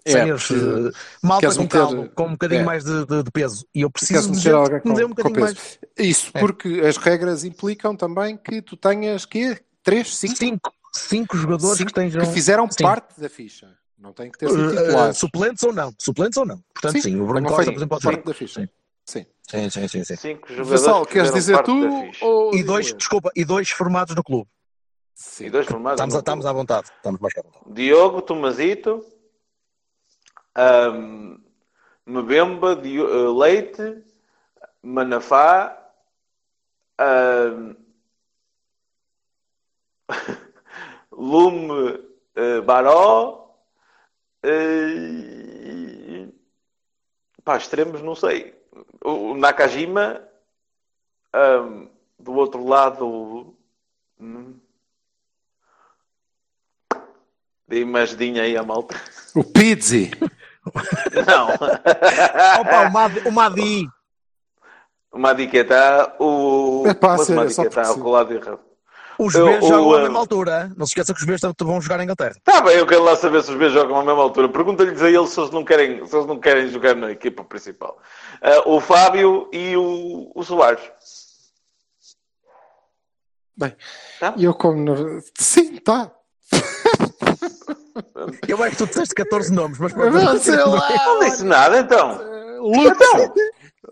[0.06, 0.92] É, Séniores, precisa- eh,
[1.24, 2.64] malta com meter- caldo, com um bocadinho é.
[2.64, 3.66] mais de, de- de peso.
[3.74, 5.80] E eu preciso de gente que me dê um bocadinho mais.
[5.98, 6.40] Isso, É.
[6.40, 9.60] porque as regras implicam também que tu tenhas quê?
[9.82, 12.20] Três, cinco, Cinco, cinco jogadores cinco que tenham.
[12.26, 12.84] que fizeram Sim.
[12.84, 13.76] parte da ficha.
[13.98, 15.18] Não tem que ter sido Uh, uh, titulares.
[15.18, 15.94] suplentes ou não?
[15.98, 16.64] Suplentes ou não?
[16.74, 18.26] Portanto, sim, o Bruno não Costa, por exemplo, pode parte ser.
[18.26, 18.62] da ficha.
[18.62, 18.70] Sim.
[19.06, 19.26] Sim.
[19.50, 20.16] Sim, sim, sim, sim.
[20.18, 22.12] Cinco jogadores que queres dizer tu?
[22.22, 24.48] Ou E dois, desculpa, e dois formados no clube.
[25.40, 25.94] E dois formados.
[26.00, 26.88] Estamos, no a, estamos à vontade.
[26.96, 27.66] Estamos mais que à vontade.
[27.74, 29.04] Diogo, Tomazito,
[30.54, 31.38] ahm,
[32.06, 34.04] Mbemba, Dio- eh, Leite,
[34.84, 35.76] Manafá,
[37.00, 37.74] ahm,
[41.12, 42.00] Lume,
[42.36, 43.47] eh, Baró,
[44.48, 46.28] eh,
[47.44, 48.56] pá, extremos, não sei.
[49.04, 50.22] O Nakajima,
[51.34, 51.88] ahm,
[52.20, 53.56] do outro lado,
[54.20, 54.56] hum,
[57.68, 58.96] dei uma ajudinha aí à malta.
[59.36, 60.12] O Pizzi.
[61.26, 61.50] Não.
[62.62, 63.90] Opa, o Madi, o Madi.
[65.12, 66.84] O Madiqueta, o.
[66.88, 68.02] É pá, Mas o sério, só Madiqueta, porque o sim.
[68.02, 68.67] colado errado.
[69.20, 70.72] Os B o, jogam à eh, mesma altura.
[70.78, 72.36] Não se esqueça que os B vão jogar em Inglaterra.
[72.44, 74.48] Tá bem, eu quero lá saber se os B jogam à mesma altura.
[74.50, 77.98] Pergunta-lhes a eles se eles não querem, se eles não querem jogar na equipa principal.
[78.42, 80.82] Ah, o Fábio e o, o Soares.
[83.58, 83.76] Bem,
[84.20, 84.34] Tá?
[84.38, 84.78] e eu como.
[84.78, 86.12] no- Sim, tá.
[88.48, 90.90] Eu acho que tu disseste 14 nomes, mas Não, sei lá.
[91.06, 92.20] Não disse nada então.
[92.74, 93.34] Então,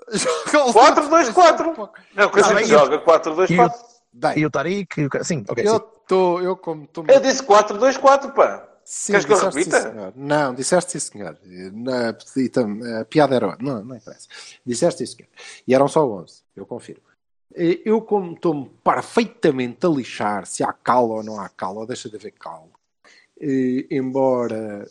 [0.72, 1.90] 4-2-4.
[2.16, 3.72] Não, que a gente joga 4-2-4.
[4.18, 5.66] Bem, E o Tariq, e sim, ok.
[5.66, 5.76] eu sim.
[5.76, 6.42] estou.
[6.42, 7.06] Eu como estou.
[7.08, 8.66] Eu disse 4-2-4, pá.
[8.86, 9.82] Sim, Queres que eu repita?
[9.82, 10.14] sim, senhor.
[10.16, 11.38] Não, disseste sim, senhor.
[11.74, 12.52] Na, e
[13.02, 13.58] a piada era.
[13.60, 14.28] Não, não interessa.
[14.66, 15.30] Disseste sim, senhor.
[15.68, 17.02] E eram só 11, eu confirmo.
[17.54, 22.10] Eu, como estou-me perfeitamente a lixar se há calo ou não há calo, ou deixa
[22.10, 22.70] de haver calo,
[23.40, 24.86] eh, embora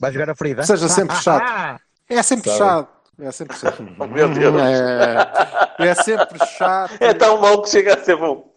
[0.00, 0.62] Vai jogar a Frida?
[0.64, 2.58] seja sempre chato, é sempre Sabe.
[2.58, 2.97] chato.
[3.20, 3.82] É sempre chato.
[3.98, 4.54] Oh, meu Deus.
[4.62, 6.96] É, é sempre chato.
[7.00, 8.54] É tão mau que chega a ser bom.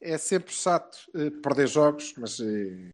[0.00, 2.90] é sempre chato eh, perder jogos, mas eh,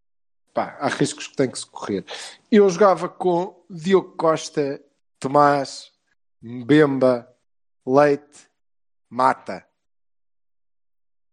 [0.52, 2.04] pá, há riscos que tem que se correr.
[2.50, 4.80] Eu jogava com Diogo Costa,
[5.20, 5.92] Tomás,
[6.42, 7.28] Mbemba,
[7.86, 8.48] Leite,
[9.08, 9.64] Mata,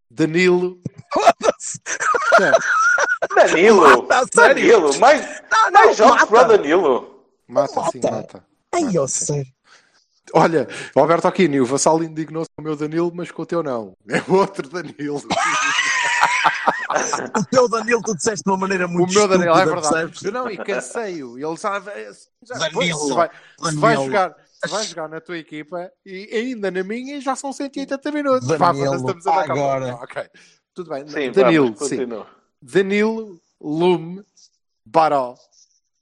[0.09, 0.79] Danilo.
[2.39, 2.51] Não,
[3.35, 4.03] Danilo.
[4.03, 4.81] Mata, a sério?
[4.81, 4.99] Danilo.
[4.99, 5.43] Mais,
[5.73, 6.27] mais jogos mata.
[6.27, 7.25] para Danilo.
[7.47, 8.56] mata, sim, Mata.
[8.85, 9.25] Ai, sim.
[9.25, 9.53] sei.
[10.33, 13.95] Olha, Alberto Aquino, o Vassal indignou-se com o meu Danilo, mas com o teu não.
[14.09, 15.21] É o outro Danilo.
[17.37, 19.89] O teu Danilo, tu disseste de uma maneira O muito meu Danilo, é verdade.
[19.89, 20.23] percebes?
[20.23, 21.37] Eu não, e cansei-o.
[21.37, 21.79] Ele já,
[22.43, 24.05] já Danilo, se vai, se vai Danilo.
[24.05, 28.47] jogar, se vai jogar na tua equipa e ainda na minha já são 180 minutos.
[28.47, 29.95] Danilo, Vá, estamos a agora.
[29.95, 30.23] Ok.
[30.73, 31.07] Tudo bem.
[31.07, 31.97] Sim, Danilo, vamos, sim.
[32.61, 34.23] Danilo, Lume,
[34.85, 35.35] Baró,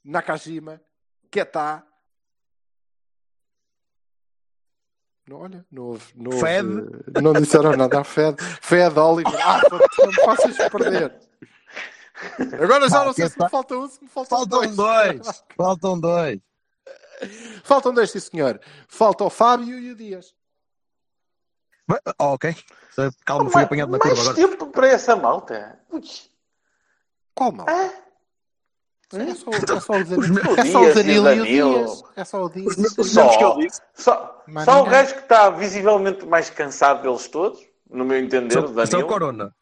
[0.04, 0.80] Nakajima,
[1.32, 1.84] Ketá.
[5.28, 6.68] Não, olha, não houve, não, houve, Fed.
[7.22, 8.04] não disseram nada.
[8.04, 9.34] Fed, Fed, Oliver.
[9.44, 9.60] Ah,
[10.00, 11.16] não me faças perder.
[12.62, 14.76] Agora já Ah, não sei se me falta um, se me faltam Faltam dois.
[14.76, 15.44] dois.
[15.58, 16.40] Faltam dois.
[17.64, 18.60] Faltam dois, sim senhor.
[18.88, 20.34] Falta o Fábio e o Dias.
[21.88, 22.56] Mas- oh, ok.
[23.26, 24.36] Calma, fui apanhado na mais curva agora.
[24.36, 25.80] tempo para essa malta.
[25.92, 26.02] Ui.
[27.34, 27.66] Qual mal?
[27.70, 27.90] Ah,
[29.14, 31.20] É só, é só o Os Danilo, meus- é só o Dias e Danilo e
[31.20, 31.76] o Danilo.
[31.86, 32.04] Dias.
[32.16, 32.66] É só o Dias.
[32.68, 33.22] Os meus- os Só.
[33.24, 33.82] nomes que eu disse.
[33.94, 38.62] Só, só o gajo que está visivelmente mais cansado deles todos, no meu entender, o
[38.68, 39.08] São, são Danilo.
[39.08, 39.56] Corona.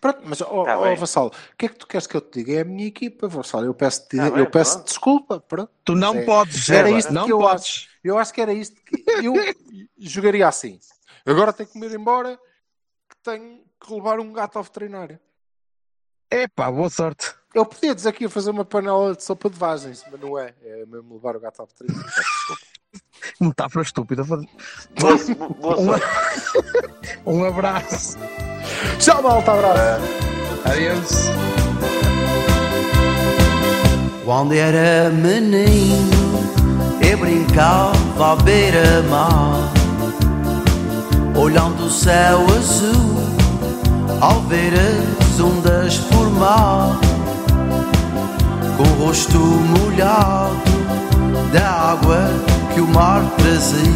[0.00, 0.96] Pronto, mas, ó Tá ó, bem.
[0.96, 2.54] Vassal, o que é que tu queres que eu te diga?
[2.58, 3.62] É a minha equipa, Vassal.
[3.64, 4.86] Eu peço, Tá bem, eu peço pronto.
[4.88, 5.40] desculpa.
[5.40, 5.70] Pronto.
[5.84, 7.62] Tu não é- podes, Era Eva, isto não que eu podes.
[7.64, 7.88] acho.
[8.02, 9.34] Eu acho que era isto que eu
[10.00, 10.80] jogaria assim.
[11.24, 12.36] Agora tenho que me ir embora,
[13.08, 15.20] que tenho que levar um gato ao veterinário.
[16.28, 17.32] Epá, boa sorte.
[17.54, 20.54] Eu podia dizer que ia fazer uma panela de sopa de vagens, mas não é.
[20.64, 21.66] É mesmo levar o gato.
[21.78, 22.62] Peço desculpa.
[23.40, 24.24] Metáfora estúpida.
[24.24, 24.40] Boa,
[25.60, 26.00] boa
[27.26, 28.16] Um, um abraço.
[28.98, 29.52] Tchau, malta.
[29.52, 30.02] Abraço.
[30.64, 31.32] Adeus.
[34.24, 36.10] Quando era menino,
[37.06, 39.72] eu brincava à beira-mar,
[41.36, 43.16] olhando o céu azul,
[44.20, 46.98] ao ver as ondas formar,
[48.82, 50.50] o rosto molhado
[51.52, 52.30] da água
[52.74, 53.90] que o mar trazia,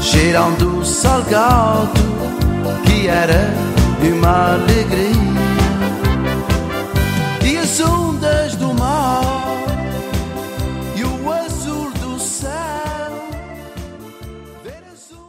[0.00, 1.88] cheirando o salgado
[2.84, 3.52] que era
[4.02, 5.23] uma alegria.